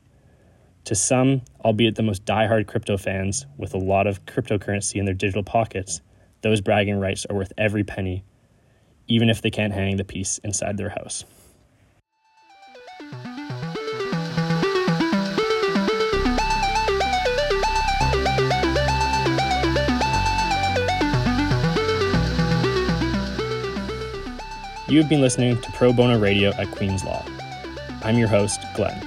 To 0.85 0.95
some, 0.95 1.43
albeit 1.65 1.97
the 1.97 2.05
most 2.05 2.25
die-hard 2.25 2.69
crypto 2.69 2.97
fans 2.97 3.47
with 3.57 3.75
a 3.75 3.79
lot 3.79 4.07
of 4.07 4.25
cryptocurrency 4.25 4.97
in 4.97 5.05
their 5.05 5.15
digital 5.15 5.43
pockets, 5.43 6.01
those 6.43 6.61
bragging 6.61 7.01
rights 7.01 7.27
are 7.29 7.35
worth 7.35 7.53
every 7.59 7.83
penny, 7.83 8.23
even 9.09 9.29
if 9.29 9.43
they 9.43 9.51
can't 9.51 9.73
hang 9.73 9.97
the 9.97 10.05
piece 10.05 10.39
inside 10.45 10.77
their 10.77 10.91
house. 10.91 11.25
You 24.89 25.01
have 25.01 25.09
been 25.09 25.21
listening 25.21 25.61
to 25.63 25.73
Pro 25.73 25.93
Bono 25.93 26.17
Radio 26.17 26.51
at 26.51 26.71
Queen's 26.71 27.03
Law. 27.03 27.27
I'm 28.05 28.17
your 28.17 28.29
host, 28.29 28.61
Glenn. 28.77 29.05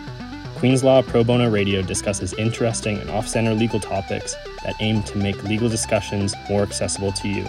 Queen's 0.57 0.83
Law 0.83 1.01
Pro 1.01 1.23
Bono 1.23 1.49
Radio 1.49 1.81
discusses 1.81 2.33
interesting 2.33 2.97
and 2.97 3.09
off 3.09 3.29
center 3.29 3.53
legal 3.53 3.79
topics 3.79 4.35
that 4.65 4.75
aim 4.81 5.03
to 5.03 5.17
make 5.17 5.41
legal 5.45 5.69
discussions 5.69 6.35
more 6.49 6.63
accessible 6.63 7.13
to 7.13 7.29
you. 7.29 7.47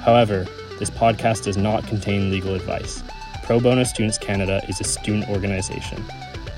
However, 0.00 0.48
this 0.80 0.90
podcast 0.90 1.44
does 1.44 1.56
not 1.56 1.86
contain 1.86 2.32
legal 2.32 2.56
advice. 2.56 3.04
Pro 3.44 3.60
Bono 3.60 3.84
Students 3.84 4.18
Canada 4.18 4.60
is 4.68 4.80
a 4.80 4.84
student 4.84 5.28
organization. 5.28 6.04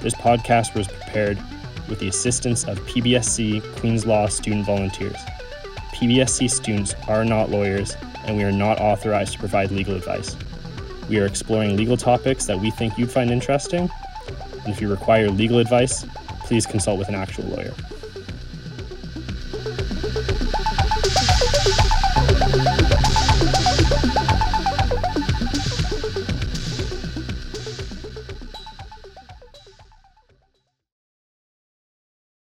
This 0.01 0.15
podcast 0.15 0.75
was 0.75 0.89
prepared 0.89 1.39
with 1.91 1.99
the 1.99 2.09
assistance 2.09 2.65
of 2.65 2.81
PBSC 2.87 3.77
Queen's 3.81 4.07
Law 4.07 4.29
student 4.29 4.65
volunteers. 4.65 5.19
PBSC 5.93 6.51
students 6.51 6.95
are 7.07 7.27
not 7.27 7.51
lawyers, 7.51 7.99
and 8.25 8.39
we 8.39 8.45
are 8.45 8.53
not 8.53 8.81
authorized 8.81 9.35
to 9.35 9.39
provide 9.39 9.71
legal 9.71 9.95
advice. 9.95 10.35
We 11.09 11.19
are 11.21 11.27
exploring 11.27 11.77
legal 11.77 11.97
topics 11.97 12.47
that 12.47 12.59
we 12.59 12.71
think 12.71 12.99
you'd 12.99 13.11
find 13.11 13.31
interesting. 13.31 13.89
And 14.65 14.69
if 14.69 14.81
you 14.81 14.89
require 14.89 15.31
legal 15.31 15.59
advice, 15.59 16.05
please 16.41 16.67
consult 16.67 16.99
with 16.99 17.09
an 17.09 17.15
actual 17.15 17.45
lawyer. 17.45 17.73